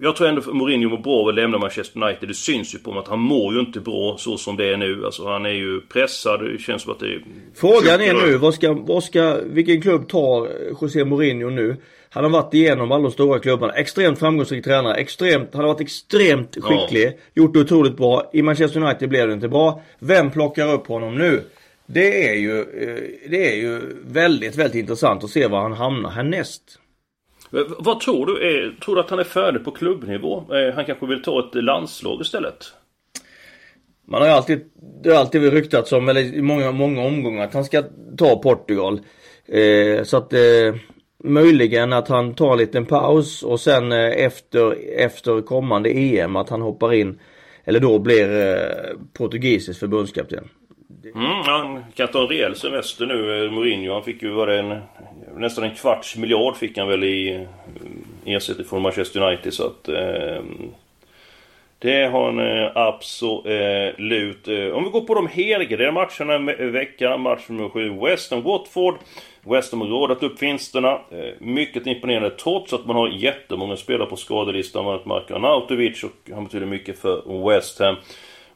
Jag 0.00 0.16
tror 0.16 0.28
ändå 0.28 0.42
Mourinho 0.52 0.88
mår 0.88 0.98
bra 0.98 1.20
av 1.20 1.28
att 1.28 1.34
lämna 1.34 1.58
Manchester 1.58 2.02
United. 2.02 2.28
Det 2.28 2.34
syns 2.34 2.74
ju 2.74 2.78
på 2.78 2.90
honom 2.90 3.02
att 3.02 3.08
han 3.08 3.18
mår 3.18 3.54
ju 3.54 3.60
inte 3.60 3.80
bra 3.80 4.16
så 4.18 4.36
som 4.36 4.56
det 4.56 4.72
är 4.72 4.76
nu. 4.76 5.04
Alltså 5.04 5.28
han 5.28 5.46
är 5.46 5.50
ju 5.50 5.80
pressad. 5.80 6.40
Det 6.40 6.58
känns 6.58 6.82
som 6.82 6.92
att 6.92 7.00
det 7.00 7.06
är... 7.06 7.22
Frågan 7.54 8.00
är 8.00 8.14
nu, 8.14 8.36
vad 8.36 8.54
ska, 8.54 8.72
vad 8.72 9.04
ska, 9.04 9.36
vilken 9.44 9.82
klubb 9.82 10.08
tar 10.08 10.48
José 10.80 11.04
Mourinho 11.04 11.50
nu? 11.50 11.76
Han 12.10 12.24
har 12.24 12.30
varit 12.30 12.54
igenom 12.54 12.92
alla 12.92 13.02
de 13.02 13.12
stora 13.12 13.38
klubbarna. 13.38 13.72
Extremt 13.72 14.18
framgångsrik 14.18 14.64
tränare. 14.64 14.94
Extremt, 14.94 15.48
han 15.52 15.64
har 15.64 15.72
varit 15.72 15.80
extremt 15.80 16.56
skicklig. 16.60 17.06
Ja. 17.06 17.12
Gjort 17.34 17.54
det 17.54 17.60
otroligt 17.60 17.96
bra. 17.96 18.30
I 18.32 18.42
Manchester 18.42 18.82
United 18.82 19.08
blev 19.08 19.28
det 19.28 19.34
inte 19.34 19.48
bra. 19.48 19.82
Vem 19.98 20.30
plockar 20.30 20.72
upp 20.72 20.86
honom 20.86 21.18
nu? 21.18 21.42
Det 21.86 22.28
är 22.28 22.34
ju, 22.34 22.60
eh, 22.60 23.30
det 23.30 23.52
är 23.52 23.56
ju 23.56 23.80
väldigt, 24.06 24.56
väldigt 24.56 24.80
intressant 24.80 25.24
att 25.24 25.30
se 25.30 25.46
var 25.46 25.60
han 25.60 25.72
hamnar 25.72 26.10
härnäst. 26.10 26.62
Vad 27.78 28.00
tror 28.00 28.26
du? 28.26 28.76
Tror 28.84 28.94
du 28.94 29.00
att 29.00 29.10
han 29.10 29.18
är 29.18 29.24
färdig 29.24 29.64
på 29.64 29.70
klubbnivå? 29.70 30.44
Han 30.74 30.84
kanske 30.84 31.06
vill 31.06 31.22
ta 31.22 31.40
ett 31.40 31.64
landslag 31.64 32.20
istället? 32.20 32.72
Man 34.06 34.20
har 34.20 34.28
ju 34.28 34.34
alltid, 34.34 34.70
det 35.02 35.10
har 35.10 35.20
alltid 35.20 35.52
ryktats 35.52 35.92
om, 35.92 36.08
eller 36.08 36.20
i 36.20 36.42
många, 36.42 36.72
många 36.72 37.02
omgångar, 37.02 37.44
att 37.44 37.54
han 37.54 37.64
ska 37.64 37.82
ta 38.18 38.36
Portugal. 38.36 39.00
Eh, 39.46 40.02
så 40.02 40.16
att 40.16 40.32
eh, 40.32 40.40
möjligen 41.24 41.92
att 41.92 42.08
han 42.08 42.34
tar 42.34 42.52
en 42.52 42.58
liten 42.58 42.86
paus 42.86 43.42
och 43.42 43.60
sen 43.60 43.92
eh, 43.92 44.24
efter, 44.24 44.74
efter 44.98 45.40
kommande 45.40 45.90
EM 45.90 46.36
att 46.36 46.50
han 46.50 46.62
hoppar 46.62 46.92
in, 46.92 47.20
eller 47.64 47.80
då 47.80 47.98
blir 47.98 48.40
eh, 48.40 48.96
portugisisk 49.18 49.80
förbundskapten. 49.80 50.48
Mm, 51.14 51.42
han 51.44 51.84
kan 51.94 52.08
ta 52.08 52.22
en 52.22 52.28
rejäl 52.28 52.54
semester 52.56 53.06
nu, 53.06 53.44
eh, 53.44 53.50
Mourinho. 53.50 53.92
Han 53.92 54.02
fick 54.02 54.22
ju, 54.22 54.30
var 54.30 54.46
det 54.46 54.58
en, 54.58 54.80
nästan 55.38 55.64
en 55.64 55.74
kvarts 55.74 56.16
miljard 56.16 56.56
fick 56.56 56.78
han 56.78 56.88
väl 56.88 57.04
i 57.04 57.34
eh, 57.34 58.34
ersättning 58.34 58.66
från 58.66 58.82
Manchester 58.82 59.20
United 59.20 59.54
så 59.54 59.66
att... 59.66 59.88
Eh, 59.88 60.42
det 61.80 62.06
har 62.06 62.24
han 62.24 62.38
eh, 62.38 62.70
absolut. 62.74 64.48
Eh, 64.48 64.76
om 64.76 64.84
vi 64.84 64.90
går 64.90 65.00
på 65.00 65.14
de 65.14 65.26
helgarderade 65.26 65.92
matcherna 65.92 66.52
i 66.52 66.66
veckan. 66.66 67.20
Match 67.20 67.48
nummer 67.48 67.68
7, 67.68 68.00
West 68.00 68.30
Ham 68.30 68.42
Watford. 68.42 68.94
West 69.42 69.72
Ham 69.72 69.80
har 69.80 69.88
rådat 69.88 70.22
upp 70.22 70.42
vinsterna. 70.42 70.92
Eh, 70.92 71.34
mycket 71.38 71.86
imponerande 71.86 72.30
trots 72.30 72.72
att 72.72 72.86
man 72.86 72.96
har 72.96 73.08
jättemånga 73.08 73.76
spelare 73.76 74.08
på 74.08 74.16
skadelistan. 74.16 74.84
Bland 74.84 74.94
annat 74.94 75.06
Marko 75.06 75.34
Arnautovic 75.34 76.04
och 76.04 76.30
han 76.34 76.44
betyder 76.44 76.66
mycket 76.66 76.98
för 76.98 77.48
West 77.48 77.78
Ham. 77.78 77.96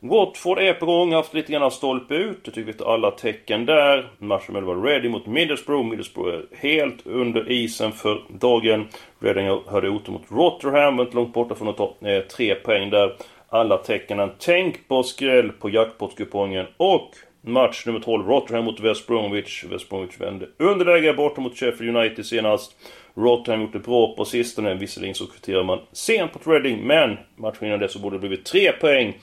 Watford 0.05 0.59
är 0.59 0.75
på 0.75 0.87
gång, 0.87 1.13
haft 1.13 1.35
lite 1.35 1.53
grann 1.53 1.71
stolpe 1.71 2.15
ut. 2.15 2.45
Det 2.45 2.51
tycker 2.51 2.67
vi 2.67 2.71
att 2.73 2.87
alla 2.87 3.11
tecken 3.11 3.67
där. 3.67 4.11
Matchen 4.19 4.65
var 4.65 4.83
ready 4.83 5.09
mot 5.09 5.27
Middlesbrough. 5.27 5.89
Middlesbrough 5.89 6.35
är 6.35 6.45
helt 6.57 7.07
under 7.07 7.51
isen 7.51 7.93
för 7.93 8.23
dagen. 8.29 8.89
Reading 9.21 9.61
hörde 9.67 9.89
otur 9.89 10.13
mot 10.13 10.23
Rotherham, 10.31 10.97
var 10.97 11.05
inte 11.05 11.17
långt 11.17 11.33
borta 11.33 11.55
från 11.55 11.69
att 11.69 11.77
ta 11.77 11.95
eh, 12.05 12.23
tre 12.23 12.55
poäng 12.55 12.91
där. 12.91 13.17
Alla 13.49 13.77
tecken. 13.77 14.21
En 14.21 14.31
tänkbar 14.39 15.03
skräll 15.03 15.53
på 15.53 15.71
jackpotkupongen. 15.71 16.67
Och 16.77 17.11
match 17.41 17.87
nummer 17.87 18.01
12, 18.01 18.29
Rotherham 18.29 18.65
mot 18.65 18.81
West 18.81 19.07
Bromwich. 19.07 19.65
West 19.65 19.89
Bromwich 19.89 20.21
vände 20.21 20.49
underläge 20.59 21.13
borta 21.13 21.41
mot 21.41 21.57
Sheffield 21.57 21.97
United 21.97 22.27
senast. 22.27 22.77
Rotherham 23.15 23.61
gjort 23.61 23.73
det 23.73 23.79
bra 23.79 24.15
på 24.17 24.25
sistone. 24.25 24.75
Visserligen 24.75 25.15
så 25.15 25.27
kvitterar 25.27 25.65
man 25.65 25.79
sent 25.93 26.33
på 26.33 26.51
Reading, 26.51 26.87
men 26.87 27.17
matchen 27.37 27.67
innan 27.67 27.79
det 27.79 27.89
så 27.89 27.99
borde 27.99 28.17
det 28.17 28.21
blivit 28.21 28.45
tre 28.45 28.73
poäng. 28.73 29.15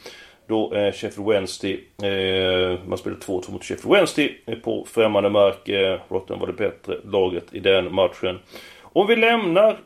Då 0.50 0.74
eh, 0.74 0.92
Sheffield 0.94 1.30
Wednesday, 1.30 1.84
eh, 2.04 2.80
man 2.86 2.98
spelade 2.98 3.22
2-2 3.22 3.52
mot 3.52 3.64
Sheffield 3.64 3.96
Wednesday 3.96 4.42
eh, 4.46 4.56
på 4.56 4.86
främmande 4.90 5.30
mark. 5.30 5.70
Eh, 5.70 6.00
Rotten 6.10 6.40
var 6.40 6.48
det 6.48 6.54
bättre 6.54 6.98
laget 7.04 7.46
i 7.52 7.60
den 7.60 7.94
matchen. 7.94 8.40
Om 8.82 9.08
vi 9.08 9.16
lämnar 9.16 9.80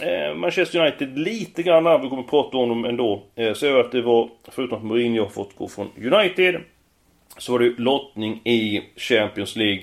eh, 0.00 0.34
Manchester 0.34 0.80
United 0.80 1.18
lite 1.18 1.62
grann, 1.62 2.02
vi 2.02 2.08
kommer 2.08 2.22
att 2.22 2.30
prata 2.30 2.56
om 2.56 2.68
dem 2.68 2.84
ändå. 2.84 3.22
Eh, 3.34 3.52
så 3.52 3.66
är 3.66 3.72
det 3.72 3.80
att 3.80 3.92
det 3.92 4.02
var, 4.02 4.28
förutom 4.48 4.78
att 4.78 4.84
Mourinho 4.84 5.22
har 5.22 5.30
fått 5.30 5.56
gå 5.56 5.68
från 5.68 5.90
United, 5.96 6.60
så 7.38 7.52
var 7.52 7.58
det 7.58 7.78
lottning 7.78 8.40
i 8.44 8.82
Champions 8.96 9.56
League. 9.56 9.82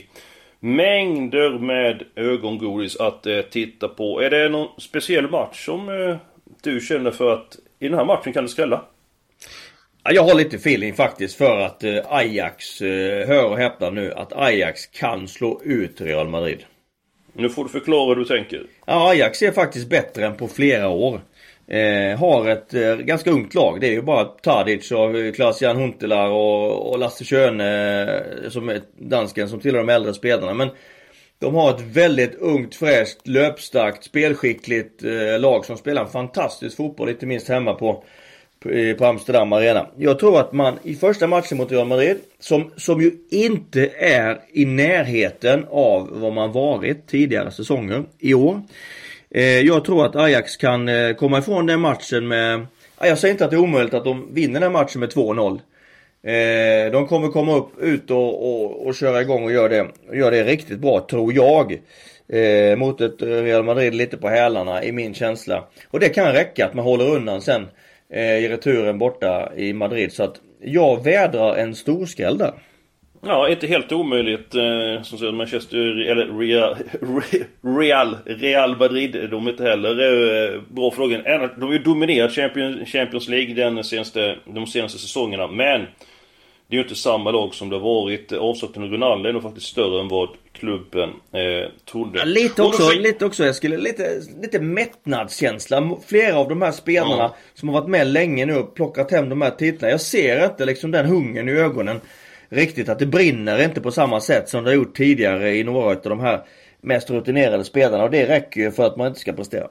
Mängder 0.59 1.49
med 1.49 2.03
ögongodis 2.15 2.97
att 2.97 3.25
eh, 3.25 3.41
titta 3.41 3.87
på. 3.87 4.21
Är 4.21 4.29
det 4.29 4.49
någon 4.49 4.67
speciell 4.77 5.29
match 5.29 5.65
som 5.65 5.89
eh, 5.89 6.15
du 6.63 6.79
känner 6.79 7.11
för 7.11 7.33
att 7.33 7.57
i 7.79 7.87
den 7.87 7.97
här 7.97 8.05
matchen 8.05 8.33
kan 8.33 8.43
det 8.43 8.49
skrälla? 8.49 8.81
Jag 10.03 10.23
har 10.23 10.35
lite 10.35 10.55
feeling 10.55 10.93
faktiskt 10.93 11.35
för 11.35 11.59
att 11.59 11.83
eh, 11.83 11.97
Ajax, 12.09 12.81
eh, 12.81 13.27
hör 13.27 13.45
och 13.45 13.57
häpna 13.57 13.89
nu, 13.89 14.13
att 14.13 14.33
Ajax 14.33 14.85
kan 14.85 15.27
slå 15.27 15.61
ut 15.63 16.01
Real 16.01 16.27
Madrid. 16.27 16.63
Nu 17.33 17.49
får 17.49 17.63
du 17.63 17.69
förklara 17.69 18.07
hur 18.07 18.15
du 18.15 18.25
tänker. 18.25 18.63
Ja, 18.85 19.09
Ajax 19.09 19.41
är 19.41 19.51
faktiskt 19.51 19.89
bättre 19.89 20.25
än 20.25 20.35
på 20.35 20.47
flera 20.47 20.89
år. 20.89 21.21
Eh, 21.69 22.19
har 22.19 22.49
ett 22.49 22.73
eh, 22.73 22.95
ganska 22.95 23.31
ungt 23.31 23.53
lag. 23.53 23.81
Det 23.81 23.87
är 23.87 23.91
ju 23.91 24.01
bara 24.01 24.25
Tadic 24.25 24.91
och 24.91 25.35
Klaas-Jan 25.35 25.77
Huntelaar 25.77 26.29
och, 26.29 26.91
och 26.91 26.99
Lasse 26.99 27.25
Schöne 27.25 28.01
eh, 28.03 28.49
som 28.49 28.69
är 28.69 28.81
dansken 28.97 29.49
som 29.49 29.59
tillhör 29.59 29.83
de 29.83 29.89
äldre 29.89 30.13
spelarna. 30.13 30.53
Men 30.53 30.69
de 31.39 31.55
har 31.55 31.69
ett 31.69 31.81
väldigt 31.81 32.35
ungt, 32.35 32.75
fräscht, 32.75 33.27
löpstarkt, 33.27 34.03
spelskickligt 34.03 35.01
lag 35.39 35.65
som 35.65 35.77
spelar 35.77 36.01
en 36.01 36.11
fantastisk 36.11 36.77
fotboll. 36.77 37.09
Inte 37.09 37.25
minst 37.25 37.47
hemma 37.47 37.73
på 37.73 38.03
Eh, 38.65 38.95
på 38.97 39.05
Amsterdam 39.05 39.53
Arena. 39.53 39.87
Jag 39.97 40.19
tror 40.19 40.39
att 40.39 40.53
man 40.53 40.79
i 40.83 40.95
första 40.95 41.27
matchen 41.27 41.57
mot 41.57 41.71
Real 41.71 41.87
Madrid, 41.87 42.17
som, 42.39 42.71
som 42.77 43.01
ju 43.01 43.11
inte 43.29 43.89
är 43.97 44.39
i 44.53 44.65
närheten 44.65 45.65
av 45.69 46.09
vad 46.11 46.33
man 46.33 46.51
varit 46.51 47.07
tidigare 47.07 47.51
säsonger 47.51 48.03
i 48.19 48.33
år. 48.33 48.61
Eh, 49.29 49.59
jag 49.59 49.85
tror 49.85 50.05
att 50.05 50.15
Ajax 50.15 50.57
kan 50.57 50.87
eh, 50.89 51.13
komma 51.13 51.39
ifrån 51.39 51.65
den 51.65 51.79
matchen 51.79 52.27
med, 52.27 52.65
jag 53.01 53.17
säger 53.17 53.31
inte 53.31 53.45
att 53.45 53.51
det 53.51 53.57
är 53.57 53.61
omöjligt 53.61 53.93
att 53.93 54.03
de 54.03 54.33
vinner 54.33 54.59
den 54.59 54.71
matchen 54.71 54.99
med 54.99 55.09
2-0. 55.09 55.59
Eh, 56.23 56.91
de 56.91 57.07
kommer 57.07 57.27
komma 57.27 57.55
upp 57.55 57.79
ut 57.81 58.11
och, 58.11 58.49
och, 58.49 58.87
och 58.87 58.95
köra 58.95 59.21
igång 59.21 59.43
och 59.43 59.51
göra 59.51 59.67
det, 59.67 59.87
gör 60.13 60.31
det 60.31 60.43
riktigt 60.43 60.79
bra, 60.79 61.07
tror 61.09 61.33
jag. 61.33 61.81
Eh, 62.27 62.77
mot 62.77 63.01
ett 63.01 63.21
Real 63.21 63.63
Madrid 63.63 63.95
lite 63.95 64.17
på 64.17 64.29
hälarna 64.29 64.83
i 64.83 64.91
min 64.91 65.13
känsla. 65.13 65.67
Och 65.87 65.99
det 65.99 66.09
kan 66.09 66.33
räcka 66.33 66.65
att 66.65 66.73
man 66.73 66.85
håller 66.85 67.09
undan 67.09 67.41
sen 67.41 67.67
Eh, 68.13 68.37
i 68.37 68.49
returen 68.49 68.97
borta 68.97 69.51
i 69.55 69.73
Madrid. 69.73 70.13
Så 70.13 70.23
att 70.23 70.41
jag 70.61 71.03
vädrar 71.03 71.55
en 71.55 71.75
storskräll 71.75 72.37
där. 72.37 72.53
Ja, 73.21 73.49
inte 73.49 73.67
helt 73.67 73.91
omöjligt. 73.91 74.55
Eh, 74.55 75.01
som 75.03 75.17
sagt, 75.17 75.33
Manchester, 75.33 76.09
eller 76.09 76.39
Real, 76.39 76.75
Real, 77.79 78.17
Real 78.25 78.77
Madrid, 78.77 79.27
de 79.31 79.47
är 79.47 79.51
inte 79.51 79.63
heller 79.63 79.89
eh, 79.89 80.61
bra 80.61 80.91
för 80.91 81.01
lagen 81.01 81.49
De 81.55 81.65
har 81.65 81.73
ju 81.73 81.79
dominerat 81.79 82.31
Champions, 82.31 82.89
Champions 82.89 83.27
League 83.27 83.53
den 83.53 83.83
senaste, 83.83 84.35
de 84.45 84.67
senaste 84.67 84.99
säsongerna. 84.99 85.47
Men 85.47 85.81
det 86.69 86.75
är 86.75 86.77
ju 86.77 86.83
inte 86.83 86.95
samma 86.95 87.31
lag 87.31 87.53
som 87.53 87.69
det 87.69 87.75
har 87.75 87.83
varit. 87.83 88.31
Avsaknaden 88.31 88.83
av 88.83 88.91
Ronaldo 88.91 89.29
är 89.29 89.33
nog 89.33 89.43
faktiskt 89.43 89.67
större 89.67 90.01
än 90.01 90.07
vad 90.07 90.29
klubben 90.51 91.09
eh, 91.09 91.71
trodde. 91.91 92.19
Ja, 92.19 92.25
lite 92.25 92.63
också, 92.63 92.83
så... 92.83 92.99
lite 92.99 93.25
också 93.25 93.45
Eskil. 93.45 93.77
Lite, 93.77 94.21
lite 94.41 94.59
mättnadskänsla. 94.59 95.91
Flera 96.07 96.37
av 96.37 96.49
de 96.49 96.61
här 96.61 96.71
spelarna 96.71 97.23
ja. 97.23 97.35
som 97.53 97.69
har 97.69 97.81
varit 97.81 97.89
med 97.89 98.07
länge 98.07 98.45
nu 98.45 98.55
och 98.55 98.75
plockat 98.75 99.11
hem 99.11 99.29
de 99.29 99.41
här 99.41 99.51
titlarna. 99.51 99.91
Jag 99.91 100.01
ser 100.01 100.45
inte 100.45 100.65
liksom 100.65 100.91
den 100.91 101.05
hungern 101.05 101.49
i 101.49 101.51
ögonen 101.51 102.01
riktigt. 102.49 102.89
Att 102.89 102.99
det 102.99 103.05
brinner 103.05 103.63
inte 103.63 103.81
på 103.81 103.91
samma 103.91 104.21
sätt 104.21 104.49
som 104.49 104.63
det 104.63 104.69
har 104.69 104.75
gjort 104.75 104.95
tidigare 104.95 105.55
i 105.55 105.63
några 105.63 105.89
av 105.89 106.01
de 106.03 106.19
här 106.19 106.41
mest 106.81 107.09
rutinerade 107.09 107.63
spelarna. 107.63 108.03
Och 108.03 108.11
det 108.11 108.27
räcker 108.27 108.61
ju 108.61 108.71
för 108.71 108.85
att 108.85 108.97
man 108.97 109.07
inte 109.07 109.19
ska 109.19 109.33
prestera. 109.33 109.67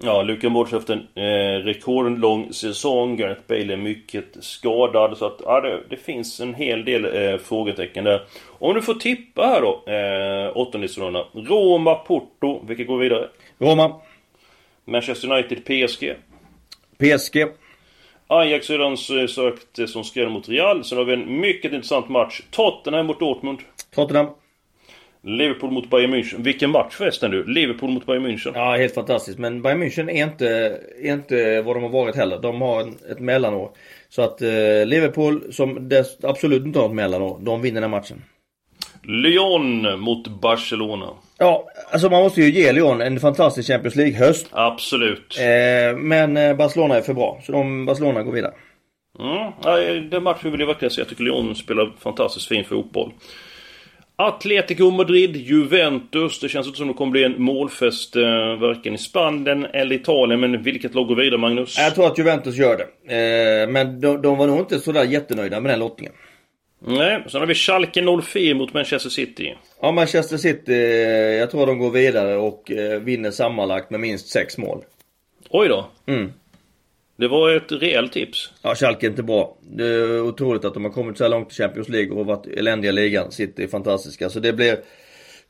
Ja, 0.00 0.22
Luka 0.22 0.48
Modric 0.48 0.72
har 0.72 0.78
haft 0.78 0.90
en 0.90 1.08
eh, 1.14 1.64
rekordlång 1.64 2.52
säsong. 2.52 3.16
Gareth 3.16 3.40
Bale 3.46 3.72
är 3.72 3.76
mycket 3.76 4.36
skadad. 4.40 5.18
Så 5.18 5.26
att, 5.26 5.40
ja, 5.44 5.60
det, 5.60 5.82
det 5.90 5.96
finns 5.96 6.40
en 6.40 6.54
hel 6.54 6.84
del 6.84 7.04
eh, 7.04 7.38
frågetecken 7.38 8.04
där. 8.04 8.22
Om 8.46 8.74
du 8.74 8.82
får 8.82 8.94
tippa 8.94 9.42
här 9.42 9.60
då, 9.60 9.92
eh, 9.92 10.56
åttondelsrundan. 10.56 11.24
Roma, 11.34 11.94
Porto. 11.94 12.64
Vilka 12.66 12.84
går 12.84 12.98
vidare? 12.98 13.28
Roma. 13.58 14.00
Manchester 14.84 15.32
United, 15.32 15.64
PSG. 15.64 16.14
PSG. 16.98 17.46
Ajax 18.26 18.68
har 18.68 18.78
redan 18.78 18.96
sökt 19.28 19.90
som 19.90 20.04
skräll 20.04 20.28
mot 20.28 20.48
Real. 20.48 20.84
Sen 20.84 20.98
har 20.98 21.04
vi 21.04 21.12
en 21.12 21.40
mycket 21.40 21.72
intressant 21.72 22.08
match. 22.08 22.40
Tottenham 22.50 23.06
mot 23.06 23.20
Dortmund. 23.20 23.58
Tottenham. 23.94 24.26
Liverpool 25.24 25.70
mot 25.70 25.90
Bayern 25.90 26.14
München. 26.14 26.42
Vilken 26.42 26.70
match 26.70 26.94
förresten 26.94 27.30
du! 27.30 27.44
Liverpool 27.44 27.90
mot 27.90 28.06
Bayern 28.06 28.26
München. 28.26 28.52
Ja, 28.54 28.76
helt 28.76 28.94
fantastiskt. 28.94 29.38
Men 29.38 29.62
Bayern 29.62 29.82
München 29.82 30.10
är 30.10 30.24
inte, 30.24 30.48
är 31.02 31.12
inte 31.12 31.62
vad 31.62 31.76
de 31.76 31.82
har 31.82 31.90
varit 31.90 32.16
heller. 32.16 32.38
De 32.38 32.60
har 32.60 32.80
en, 32.80 32.94
ett 33.10 33.20
mellanår. 33.20 33.70
Så 34.08 34.22
att 34.22 34.42
eh, 34.42 34.48
Liverpool, 34.86 35.52
som 35.52 35.88
dess, 35.88 36.24
absolut 36.24 36.66
inte 36.66 36.78
har 36.78 36.86
ett 36.86 36.94
mellanår, 36.94 37.38
de 37.40 37.62
vinner 37.62 37.80
den 37.80 37.90
matchen. 37.90 38.22
Lyon 39.02 40.00
mot 40.00 40.28
Barcelona. 40.28 41.08
Ja, 41.38 41.68
alltså 41.92 42.10
man 42.10 42.22
måste 42.22 42.40
ju 42.40 42.50
ge 42.50 42.72
Lyon 42.72 43.00
en 43.00 43.20
fantastisk 43.20 43.68
Champions 43.68 43.96
League-höst. 43.96 44.46
Absolut. 44.50 45.38
Eh, 45.38 45.96
men 45.96 46.36
eh, 46.36 46.56
Barcelona 46.56 46.96
är 46.96 47.02
för 47.02 47.14
bra. 47.14 47.40
Så 47.46 47.52
de, 47.52 47.86
Barcelona 47.86 48.22
går 48.22 48.32
vidare. 48.32 48.52
Mm, 49.18 49.52
ja, 49.64 49.76
den 50.10 50.22
matchen 50.22 50.50
vill 50.50 50.60
jag 50.60 50.66
verkligen 50.66 50.90
säga. 50.90 51.02
Jag 51.02 51.08
tycker 51.08 51.24
Lyon 51.24 51.54
spelar 51.54 51.92
fantastiskt 51.98 52.48
fin 52.48 52.64
fotboll. 52.64 53.12
Atletico 54.16 54.90
Madrid, 54.90 55.36
Juventus. 55.36 56.40
Det 56.40 56.48
känns 56.48 56.66
inte 56.66 56.78
som 56.78 56.88
det 56.88 56.94
kommer 56.94 57.12
bli 57.12 57.24
en 57.24 57.42
målfest 57.42 58.16
eh, 58.16 58.22
varken 58.60 58.94
i 58.94 58.98
Spanien 58.98 59.64
eller 59.64 59.96
Italien. 59.96 60.40
Men 60.40 60.62
vilket 60.62 60.94
lag 60.94 61.06
går 61.06 61.16
vidare, 61.16 61.40
Magnus? 61.40 61.78
Jag 61.78 61.94
tror 61.94 62.06
att 62.06 62.18
Juventus 62.18 62.56
gör 62.56 62.76
det. 62.76 63.14
Eh, 63.62 63.68
men 63.68 64.00
de, 64.00 64.22
de 64.22 64.38
var 64.38 64.46
nog 64.46 64.58
inte 64.58 64.80
sådär 64.80 65.04
jättenöjda 65.04 65.60
med 65.60 65.72
den 65.72 65.80
lottningen. 65.80 66.12
Nej, 66.86 67.24
sen 67.28 67.40
har 67.40 67.46
vi 67.46 67.54
Schalke 67.54 68.04
04 68.22 68.54
mot 68.54 68.74
Manchester 68.74 69.10
City. 69.10 69.56
Ja, 69.80 69.92
Manchester 69.92 70.36
City, 70.36 70.72
eh, 70.72 70.78
jag 71.38 71.50
tror 71.50 71.66
de 71.66 71.78
går 71.78 71.90
vidare 71.90 72.36
och 72.36 72.70
eh, 72.70 73.00
vinner 73.00 73.30
sammanlagt 73.30 73.90
med 73.90 74.00
minst 74.00 74.28
sex 74.28 74.58
mål. 74.58 74.84
Oj 75.50 75.68
då. 75.68 75.86
Mm. 76.06 76.32
Det 77.22 77.28
var 77.28 77.50
ett 77.50 77.72
rejält 77.72 78.12
tips. 78.12 78.52
Ja, 78.62 78.74
Schalke 78.74 79.06
är 79.06 79.10
inte 79.10 79.22
bra. 79.22 79.56
Det 79.60 79.84
är 79.84 80.22
otroligt 80.22 80.64
att 80.64 80.74
de 80.74 80.84
har 80.84 80.92
kommit 80.92 81.18
så 81.18 81.24
här 81.24 81.30
långt 81.30 81.52
i 81.52 81.54
Champions 81.54 81.88
League 81.88 82.18
och 82.18 82.26
varit 82.26 82.46
eländiga 82.46 82.92
i 82.92 82.94
ligan. 82.94 83.32
City 83.32 83.64
är 83.64 83.68
fantastiska. 83.68 84.30
Så 84.30 84.40
det 84.40 84.52
blir... 84.52 84.78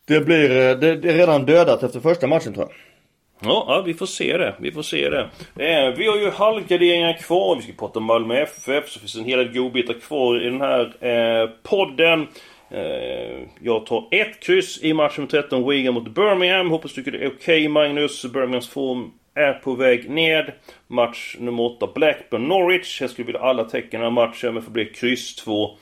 Det 0.04 0.20
blir... 0.20 0.48
Det, 0.74 0.96
det 0.96 1.10
är 1.10 1.14
redan 1.14 1.46
dödat 1.46 1.82
efter 1.82 2.00
första 2.00 2.26
matchen 2.26 2.54
tror 2.54 2.66
jag. 2.66 2.74
Ja, 3.50 3.64
ja, 3.68 3.82
vi 3.86 3.94
får 3.94 4.06
se 4.06 4.36
det. 4.36 4.54
Vi 4.60 4.72
får 4.72 4.82
se 4.82 5.10
det. 5.10 5.20
Eh, 5.56 5.94
vi 5.96 6.06
har 6.06 6.16
ju 6.16 6.30
halvgarderingar 6.30 7.18
kvar. 7.18 7.56
Vi 7.56 7.62
ska 7.62 7.72
prata 7.72 7.98
om 7.98 8.04
Malmö 8.04 8.42
FF. 8.42 8.88
Så 8.88 9.00
finns 9.00 9.16
en 9.16 9.24
hel 9.24 9.38
del 9.38 9.52
godbitar 9.54 9.94
kvar 9.94 10.42
i 10.42 10.44
den 10.44 10.60
här 10.60 11.06
eh, 11.06 11.50
podden. 11.62 12.26
Eh, 12.70 13.48
jag 13.60 13.86
tar 13.86 14.08
ett 14.10 14.40
kryss 14.40 14.82
i 14.82 14.92
matchen 14.92 15.22
med 15.22 15.30
13 15.30 15.68
Wigan 15.68 15.94
mot 15.94 16.14
Birmingham. 16.14 16.70
Hoppas 16.70 16.92
du 16.92 17.02
tycker 17.02 17.18
det 17.18 17.24
är 17.24 17.28
okej 17.28 17.36
okay, 17.36 17.68
Magnus. 17.68 18.24
Birminghams 18.24 18.68
form 18.68 19.10
är 19.34 19.52
på 19.52 19.74
väg 19.74 20.10
ned. 20.10 20.52
Match 20.86 21.36
nummer 21.38 21.62
8 21.62 21.88
Blackburn-Norwich. 21.94 23.00
Jag 23.00 23.10
skulle 23.10 23.26
vilja 23.26 23.40
alla 23.40 23.64
tecken 23.64 24.00
i 24.00 24.04
den 24.04 24.16
här 24.16 24.26
matchen 24.26 24.54
men 24.54 24.62
får 24.62 24.72
bli 24.72 24.84
kryss 24.84 25.36
2. 25.36 25.76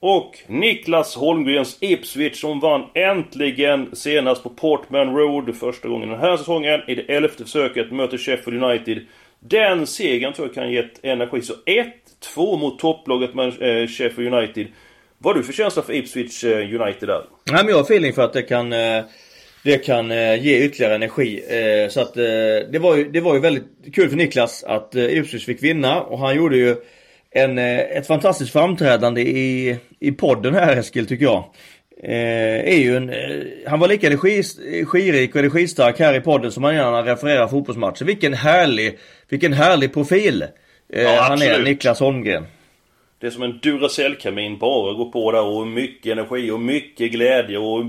Och 0.00 0.38
Niklas 0.46 1.16
Holmgrens 1.16 1.78
Ipswich 1.80 2.40
som 2.40 2.60
vann 2.60 2.84
äntligen 2.94 3.96
senast 3.96 4.42
på 4.42 4.50
Portman 4.50 5.16
Road 5.16 5.56
första 5.56 5.88
gången 5.88 6.08
den 6.08 6.20
här 6.20 6.36
säsongen. 6.36 6.80
I 6.86 6.94
det 6.94 7.02
elfte 7.02 7.44
försöket 7.44 7.92
möter 7.92 8.18
Sheffield 8.18 8.64
United. 8.64 9.00
Den 9.40 9.86
segern 9.86 10.32
tror 10.32 10.48
jag 10.48 10.54
kan 10.54 10.72
ge 10.72 10.88
energi. 11.02 11.42
Så 11.42 11.54
1-2 12.34 12.58
mot 12.58 12.78
topplaget 12.78 13.34
med 13.34 13.46
eh, 13.46 13.86
Sheffield 13.88 14.34
United. 14.34 14.66
Vad 15.18 15.34
har 15.34 15.40
du 15.40 15.46
för 15.46 15.52
känsla 15.52 15.82
för 15.82 15.92
Ipswich 15.92 16.44
eh, 16.44 16.58
United 16.58 17.08
där? 17.08 17.24
Nej 17.50 17.64
men 17.64 17.68
jag 17.68 17.76
har 17.76 17.82
feeling 17.82 18.12
för 18.12 18.22
att 18.22 18.32
det 18.32 18.42
kan 18.42 18.72
eh, 18.72 19.04
det 19.64 19.78
kan 19.78 20.10
ge 20.40 20.64
ytterligare 20.64 20.94
energi. 20.94 21.42
Så 21.90 22.00
att 22.00 22.14
det 22.14 22.78
var 22.80 22.96
ju, 22.96 23.10
det 23.10 23.20
var 23.20 23.34
ju 23.34 23.40
väldigt 23.40 23.64
kul 23.94 24.08
för 24.08 24.16
Niklas 24.16 24.64
att 24.64 24.94
Ipswich 24.94 25.46
fick 25.46 25.62
vinna 25.62 26.00
och 26.00 26.18
han 26.18 26.36
gjorde 26.36 26.56
ju 26.56 26.76
en, 27.30 27.58
ett 27.58 28.06
fantastiskt 28.06 28.52
framträdande 28.52 29.20
i, 29.20 29.76
i 30.00 30.12
podden 30.12 30.54
här 30.54 30.76
Eskil 30.76 31.06
tycker 31.06 31.24
jag. 31.24 31.44
är 32.02 32.76
ju 32.76 32.96
en, 32.96 33.14
han 33.66 33.80
var 33.80 33.88
lika 33.88 34.06
energirik 34.06 35.34
och 35.34 35.40
energistark 35.40 35.98
här 35.98 36.14
i 36.14 36.20
podden 36.20 36.52
som 36.52 36.64
han 36.64 36.74
gärna 36.74 37.02
refererar 37.02 37.48
fotbollsmatcher. 37.48 38.04
Vilken 38.04 38.34
härlig, 38.34 38.98
vilken 39.28 39.52
härlig 39.52 39.94
profil 39.94 40.44
ja, 40.88 41.26
han 41.28 41.42
är, 41.42 41.62
Niklas 41.62 42.00
Holmgren. 42.00 42.46
Det 43.20 43.26
är 43.26 43.30
som 43.30 43.42
en 43.42 43.60
Duracell-kamin 43.62 44.58
bara 44.58 44.92
går 44.92 45.12
på 45.12 45.32
där 45.32 45.44
och 45.44 45.66
mycket 45.66 46.12
energi 46.12 46.50
och 46.50 46.60
mycket 46.60 47.12
glädje 47.12 47.58
och... 47.58 47.84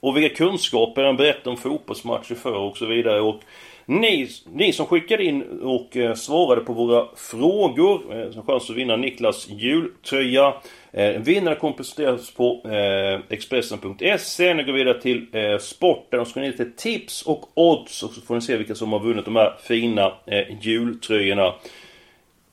Och 0.00 0.16
vilka 0.16 0.36
kunskaper 0.36 1.04
han 1.04 1.16
berättar 1.16 1.50
om 1.50 1.56
fotbollsmatcher 1.56 2.34
för 2.34 2.54
och 2.54 2.76
så 2.76 2.86
vidare 2.86 3.20
och... 3.20 3.40
Ni, 3.86 4.28
ni 4.52 4.72
som 4.72 4.86
skickade 4.86 5.24
in 5.24 5.42
och 5.62 5.96
eh, 5.96 6.14
svarade 6.14 6.60
på 6.60 6.72
våra 6.72 7.06
frågor 7.16 8.16
eh, 8.16 8.32
som 8.32 8.42
chans 8.42 8.70
att 8.70 8.76
vinna 8.76 8.96
Niklas 8.96 9.48
jultröja. 9.48 10.54
Eh, 10.92 11.10
vinnare 11.10 11.54
kommer 11.54 11.74
presenteras 11.74 12.30
på 12.30 12.62
eh, 12.64 13.34
Expressen.se. 13.34 14.54
Nu 14.54 14.64
går 14.64 14.72
vi 14.72 14.78
vidare 14.78 15.00
till 15.00 15.26
eh, 15.32 15.58
sporten 15.58 16.20
och 16.20 16.26
så 16.26 16.30
ska 16.30 16.40
ni 16.40 16.52
till 16.52 16.76
tips 16.76 17.22
och 17.22 17.50
odds 17.54 18.02
och 18.02 18.10
så 18.10 18.20
får 18.20 18.34
ni 18.34 18.40
se 18.40 18.56
vilka 18.56 18.74
som 18.74 18.92
har 18.92 19.00
vunnit 19.00 19.24
de 19.24 19.36
här 19.36 19.56
fina 19.62 20.12
eh, 20.26 20.44
jultröjorna. 20.60 21.54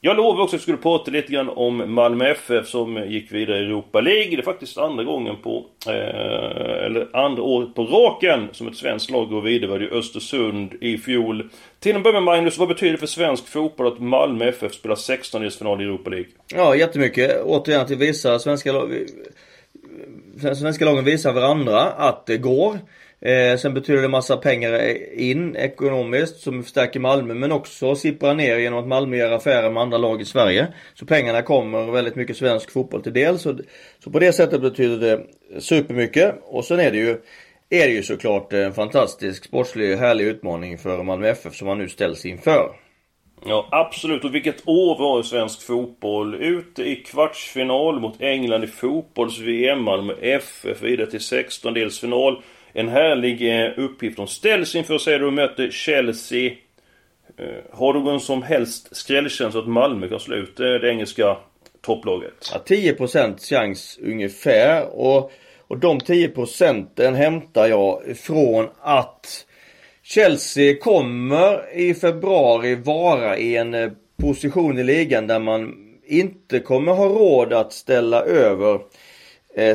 Jag 0.07 0.17
lovade 0.17 0.43
också 0.43 0.55
att 0.55 0.59
jag 0.59 0.61
skulle 0.61 0.77
prata 0.77 1.11
lite 1.11 1.33
grann 1.33 1.49
om 1.49 1.93
Malmö 1.93 2.31
FF 2.31 2.67
som 2.67 2.97
gick 3.07 3.31
vidare 3.31 3.57
i 3.57 3.61
Europa 3.61 4.01
League. 4.01 4.35
Det 4.35 4.41
är 4.41 4.41
faktiskt 4.41 4.77
andra 4.77 5.03
gången 5.03 5.35
på... 5.43 5.65
Eh, 5.87 6.85
eller 6.85 7.15
andra 7.17 7.43
året 7.43 7.75
på 7.75 7.83
raken 7.83 8.47
som 8.51 8.67
ett 8.67 8.75
svenskt 8.75 9.11
lag 9.11 9.29
går 9.29 9.41
vidare. 9.41 9.67
Det 9.67 9.67
var 9.67 9.79
ju 9.79 9.89
Östersund 9.89 10.73
i 10.81 10.97
fjol. 10.97 11.49
Till 11.79 11.95
en 11.95 12.03
början 12.03 12.23
Magnus, 12.23 12.57
vad 12.57 12.67
betyder 12.67 12.91
det 12.91 12.97
för 12.97 13.07
svensk 13.07 13.47
fotboll 13.47 13.87
att 13.87 13.99
Malmö 13.99 14.45
FF 14.45 14.73
spelar 14.73 14.95
16-delsfinal 14.95 15.81
i 15.81 15.83
Europa 15.83 16.09
League? 16.09 16.29
Ja, 16.55 16.75
jättemycket. 16.75 17.41
Återigen 17.43 17.81
att 17.81 17.91
vi 17.91 17.95
visar 17.95 18.37
svenska 18.37 18.71
lag... 18.71 18.89
Svenska 20.55 20.85
lagen 20.85 21.05
visar 21.05 21.33
varandra 21.33 21.81
att 21.81 22.25
det 22.25 22.37
går. 22.37 22.79
Eh, 23.21 23.57
sen 23.57 23.73
betyder 23.73 24.01
det 24.01 24.07
massa 24.07 24.37
pengar 24.37 24.97
in 25.19 25.55
ekonomiskt 25.55 26.39
som 26.39 26.63
förstärker 26.63 26.99
Malmö 26.99 27.33
men 27.33 27.51
också 27.51 27.95
sipprar 27.95 28.35
ner 28.35 28.57
genom 28.57 28.79
att 28.79 28.87
Malmö 28.87 29.17
gör 29.17 29.31
affärer 29.31 29.71
med 29.71 29.83
andra 29.83 29.97
lag 29.97 30.21
i 30.21 30.25
Sverige. 30.25 30.67
Så 30.93 31.05
pengarna 31.05 31.41
kommer 31.41 31.91
väldigt 31.91 32.15
mycket 32.15 32.37
svensk 32.37 32.71
fotboll 32.71 33.03
till 33.03 33.13
del. 33.13 33.39
Så, 33.39 33.57
så 34.03 34.11
på 34.11 34.19
det 34.19 34.33
sättet 34.33 34.61
betyder 34.61 34.97
det 34.97 35.25
supermycket. 35.61 36.35
Och 36.43 36.65
sen 36.65 36.79
är 36.79 36.91
det 36.91 36.97
ju 36.97 37.17
är 37.69 37.87
det 37.87 37.93
ju 37.93 38.03
såklart 38.03 38.53
en 38.53 38.73
fantastisk 38.73 39.45
sportslig 39.45 39.97
härlig 39.97 40.25
utmaning 40.25 40.77
för 40.77 41.03
Malmö 41.03 41.27
FF 41.27 41.55
som 41.55 41.67
man 41.67 41.77
nu 41.77 41.89
ställs 41.89 42.25
inför. 42.25 42.69
Ja 43.45 43.67
absolut 43.71 44.23
och 44.23 44.35
vilket 44.35 44.67
år 44.67 44.99
var 44.99 45.23
svensk 45.23 45.61
fotboll. 45.61 46.35
Ute 46.35 46.83
i 46.83 46.95
kvartsfinal 46.95 47.99
mot 47.99 48.21
England 48.21 48.63
i 48.63 48.67
fotbolls-VM. 48.67 49.83
Malmö 49.83 50.13
FF 50.21 50.81
vidare 50.81 51.11
till 51.11 51.19
16-delsfinal. 51.19 52.41
En 52.77 52.89
härlig 52.89 53.63
eh, 53.63 53.71
uppgift. 53.77 54.17
De 54.17 54.27
ställs 54.27 54.75
inför, 54.75 54.97
säger 54.97 55.19
du, 55.19 55.25
och 55.25 55.33
möter 55.33 55.69
Chelsea. 55.69 56.51
Eh, 57.37 57.47
har 57.71 57.93
du 57.93 57.99
någon 57.99 58.19
som 58.19 58.43
helst 58.43 58.95
skrällkänsla 58.95 59.59
att 59.59 59.67
Malmö 59.67 60.07
kan 60.07 60.19
slå 60.19 60.35
ut 60.35 60.57
det 60.57 60.89
engelska 60.89 61.37
topplaget? 61.81 62.51
Ja, 62.53 62.63
10% 62.67 63.49
chans 63.49 63.99
ungefär. 64.01 64.99
Och, 64.99 65.31
och 65.67 65.77
de 65.77 65.99
10 65.99 66.29
procenten 66.29 67.15
hämtar 67.15 67.67
jag 67.67 68.17
från 68.17 68.69
att 68.79 69.45
Chelsea 70.03 70.75
kommer 70.75 71.77
i 71.77 71.93
februari 71.93 72.75
vara 72.75 73.37
i 73.37 73.57
en 73.57 73.73
eh, 73.73 73.91
position 74.21 74.77
i 74.79 74.83
ligan 74.83 75.27
där 75.27 75.39
man 75.39 75.75
inte 76.05 76.59
kommer 76.59 76.93
ha 76.93 77.05
råd 77.05 77.53
att 77.53 77.73
ställa 77.73 78.21
över 78.21 78.73
Eh, 78.73 78.79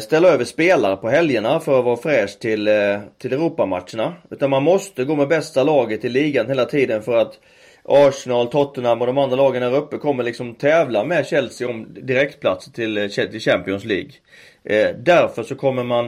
ställa 0.01 0.29
över 0.29 0.45
spelare 0.45 0.97
på 0.97 1.09
helgerna 1.09 1.61
för 1.61 1.79
att 1.79 1.85
vara 1.85 1.97
fräsch 1.97 2.39
till, 2.39 2.69
eh, 2.69 3.01
till 3.19 3.33
Europamatcherna. 3.33 4.15
Utan 4.31 4.51
man 4.51 4.63
måste 4.63 5.05
gå 5.05 5.17
med 5.17 5.29
bästa 5.29 5.65
laget 5.65 6.05
i 6.05 6.09
ligan 6.09 6.49
hela 6.49 6.65
tiden 6.65 7.03
för 7.03 7.17
att 7.17 7.39
Arsenal, 7.85 8.47
Tottenham 8.47 9.01
och 9.01 9.07
de 9.07 9.19
andra 9.19 9.37
lagen 9.37 9.63
här 9.63 9.75
uppe 9.75 9.99
kommer 9.99 10.23
liksom 10.23 10.55
tävla 10.55 11.05
med 11.05 11.27
Chelsea 11.27 11.69
om 11.69 11.87
direktplatser 11.95 12.71
till, 12.73 12.99
eh, 12.99 13.09
till 13.09 13.41
Champions 13.41 13.85
League. 13.85 14.11
Eh, 14.65 14.97
därför 14.99 15.43
så 15.43 15.55
kommer 15.55 15.85
man 15.85 16.07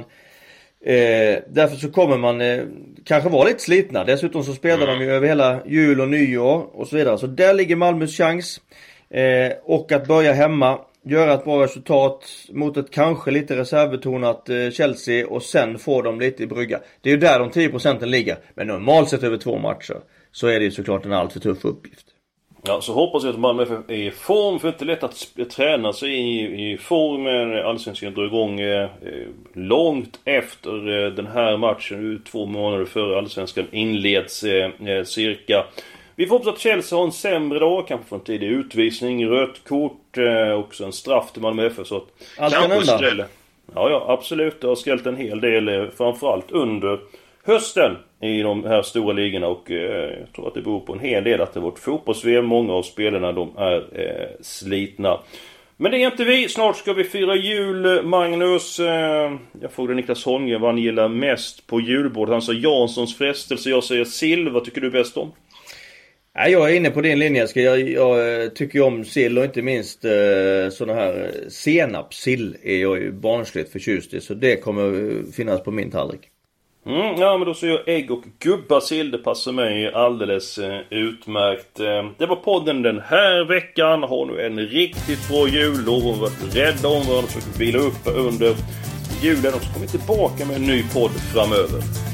eh, 0.87 1.38
Därför 1.48 1.76
så 1.76 1.90
kommer 1.90 2.16
man 2.16 2.40
eh, 2.40 2.62
kanske 3.04 3.28
vara 3.28 3.44
lite 3.48 3.62
slitna. 3.62 4.04
Dessutom 4.04 4.44
så 4.44 4.52
spelar 4.52 4.87
de 4.87 5.00
ju 5.00 5.10
över 5.10 5.28
hela 5.28 5.60
jul 5.66 6.00
och 6.00 6.08
nyår 6.08 6.66
och 6.72 6.88
så 6.88 6.96
vidare. 6.96 7.18
Så 7.18 7.26
där 7.26 7.54
ligger 7.54 7.76
Malmös 7.76 8.16
chans. 8.16 8.60
och 9.64 9.92
att 9.92 10.06
börja 10.06 10.32
hemma 10.32 10.78
göra 11.04 11.34
ett 11.34 11.44
bra 11.44 11.62
resultat 11.62 12.30
mot 12.50 12.76
ett 12.76 12.90
kanske 12.90 13.30
lite 13.30 13.56
reservbetonat 13.56 14.48
eh, 14.48 14.70
Chelsea 14.70 15.26
och 15.26 15.42
sen 15.42 15.78
få 15.78 16.02
dem 16.02 16.20
lite 16.20 16.42
i 16.42 16.46
brygga. 16.46 16.80
Det 17.00 17.08
är 17.08 17.14
ju 17.14 17.20
där 17.20 17.38
de 17.38 17.50
10 17.50 17.68
procenten 17.68 18.10
ligger. 18.10 18.36
Men 18.54 18.66
normalt 18.66 19.08
sett 19.08 19.22
över 19.22 19.36
två 19.36 19.58
matcher 19.58 19.96
så 20.32 20.46
är 20.46 20.58
det 20.58 20.64
ju 20.64 20.70
såklart 20.70 21.04
en 21.04 21.12
alltför 21.12 21.40
tuff 21.40 21.64
uppgift. 21.64 22.06
Ja, 22.66 22.80
så 22.80 22.92
hoppas 22.92 23.24
vi 23.24 23.28
att 23.28 23.38
Malmö 23.38 23.62
är 23.88 23.94
i 23.94 24.10
form. 24.10 24.58
För 24.58 24.68
det 24.68 24.70
är 24.70 24.74
inte 24.74 24.84
lätt 24.84 25.02
att 25.04 25.50
träna 25.50 25.92
sig 25.92 26.10
i, 26.10 26.72
i 26.72 26.76
form. 26.76 27.26
Allsvenskan 27.66 28.14
drar 28.14 28.26
igång 28.26 28.60
eh, 28.60 28.82
eh, 28.82 29.28
långt 29.52 30.20
efter 30.24 31.04
eh, 31.04 31.12
den 31.12 31.26
här 31.26 31.56
matchen. 31.56 32.22
Två 32.30 32.46
månader 32.46 32.84
före 32.84 33.18
Allsvenskan 33.18 33.66
inleds 33.72 34.44
eh, 34.44 34.70
eh 34.86 35.04
cirka. 35.04 35.64
Vi 36.16 36.27
får 36.27 36.38
hoppas 36.38 36.55
att 36.55 36.61
Chelsea 36.61 36.98
har 36.98 37.05
en 37.05 37.12
sämre 37.12 37.59
dag. 37.59 37.88
Kanske 37.88 38.09
får 38.09 38.16
en 38.16 38.24
tidig 38.24 38.46
utvisning, 38.46 39.27
rött 39.27 39.64
kort, 39.68 40.18
eh, 40.18 40.53
också 40.53 40.85
en 40.85 40.92
straff 40.92 41.33
till 41.33 41.42
Malmö 41.42 41.66
FF. 41.66 41.87
Så 41.87 41.96
att 41.96 42.07
Allt 42.38 42.55
kan 42.55 42.70
hända. 42.70 43.27
Ja, 43.74 43.90
ja 43.90 44.07
absolut. 44.09 44.61
Det 44.61 44.66
har 44.66 44.74
skrällt 44.74 45.07
en 45.07 45.16
hel 45.16 45.40
del. 45.40 45.68
Eh, 45.68 45.85
framförallt 45.96 46.50
under 46.50 46.98
hösten 47.44 47.96
i 48.20 48.42
de 48.42 48.64
här 48.64 48.83
stora 48.83 49.12
ligorna 49.12 49.46
och 49.46 49.70
eh, 49.70 50.18
jag 50.20 50.33
tror 50.35 50.48
att 50.48 50.55
det 50.55 50.62
beror 50.62 50.81
på 50.81 50.92
en 50.92 51.00
hel 51.00 51.24
del 51.24 51.40
att 51.40 51.55
det 51.55 51.61
varit 51.61 51.79
fotbolls-VM. 51.79 52.46
Många 52.46 52.72
av 52.72 52.83
spelarna 52.83 53.33
de 53.33 53.57
är 53.57 53.77
eh, 53.92 54.29
slitna. 54.40 55.20
Men 55.77 55.92
det 55.92 55.98
är 55.98 56.07
inte 56.07 56.24
vi. 56.24 56.48
Snart 56.48 56.77
ska 56.77 56.92
vi 56.92 57.05
fira 57.05 57.37
jul, 57.37 58.03
Magnus. 58.03 58.81
Eh, 58.81 59.33
jag 59.61 59.72
frågade 59.72 59.94
Niklas 59.94 60.24
Holmgren 60.24 60.61
vad 60.61 60.70
han 60.70 60.79
gillar 60.79 61.09
mest 61.09 61.66
på 61.66 61.81
julbordet. 61.81 62.33
Han 62.33 62.42
sa 62.42 62.53
Janssons 62.53 63.18
frestelse. 63.18 63.70
Jag 63.70 63.85
säger 63.85 64.05
sill. 64.05 64.48
Vad 64.48 64.64
tycker 64.64 64.81
du 64.81 64.90
bäst 64.90 65.16
om? 65.16 65.33
Jag 66.36 66.70
är 66.70 66.76
inne 66.76 66.90
på 66.90 67.00
din 67.00 67.18
linje. 67.18 67.48
Jag, 67.54 67.80
jag 67.80 68.42
eh, 68.42 68.48
tycker 68.48 68.78
ju 68.78 68.84
om 68.84 69.04
sill 69.04 69.38
och 69.38 69.44
inte 69.44 69.62
minst 69.62 70.04
eh, 70.04 70.10
sådana 70.70 71.00
här 71.00 71.22
eh, 71.22 71.48
senapssill 71.48 72.56
är 72.62 72.76
jag 72.76 72.98
ju 72.98 73.12
barnsligt 73.12 73.72
förtjust 73.72 74.14
i. 74.14 74.20
Så 74.20 74.34
det 74.34 74.56
kommer 74.56 75.32
finnas 75.32 75.62
på 75.62 75.70
min 75.70 75.90
tallrik. 75.90 76.20
Mm, 76.86 77.20
ja 77.20 77.38
men 77.38 77.46
då 77.46 77.54
så 77.54 77.66
jag 77.66 77.88
ägg 77.88 78.10
och 78.10 78.24
gubbasill. 78.38 79.10
Det 79.10 79.18
passar 79.18 79.52
mig 79.52 79.92
alldeles 79.92 80.58
eh, 80.58 80.80
utmärkt. 80.90 81.80
Eh, 81.80 82.10
det 82.18 82.26
var 82.26 82.36
podden 82.36 82.82
den 82.82 83.00
här 83.00 83.44
veckan. 83.44 84.02
Ha 84.02 84.24
nu 84.24 84.40
en 84.40 84.58
riktigt 84.58 85.28
bra 85.28 85.48
jul. 85.48 85.84
Lov 85.84 86.12
att 86.12 86.20
vara 86.20 86.30
rädda 86.52 86.88
om 86.88 87.06
varandra. 87.06 87.28
Försöka 87.28 87.58
vila 87.58 87.78
upp 87.78 88.06
under 88.06 88.54
julen. 89.22 89.54
Och 89.54 89.62
så 89.62 89.72
kommer 89.72 89.86
vi 89.86 89.98
tillbaka 89.98 90.44
med 90.46 90.56
en 90.56 90.66
ny 90.66 90.82
podd 90.94 91.10
framöver. 91.10 92.13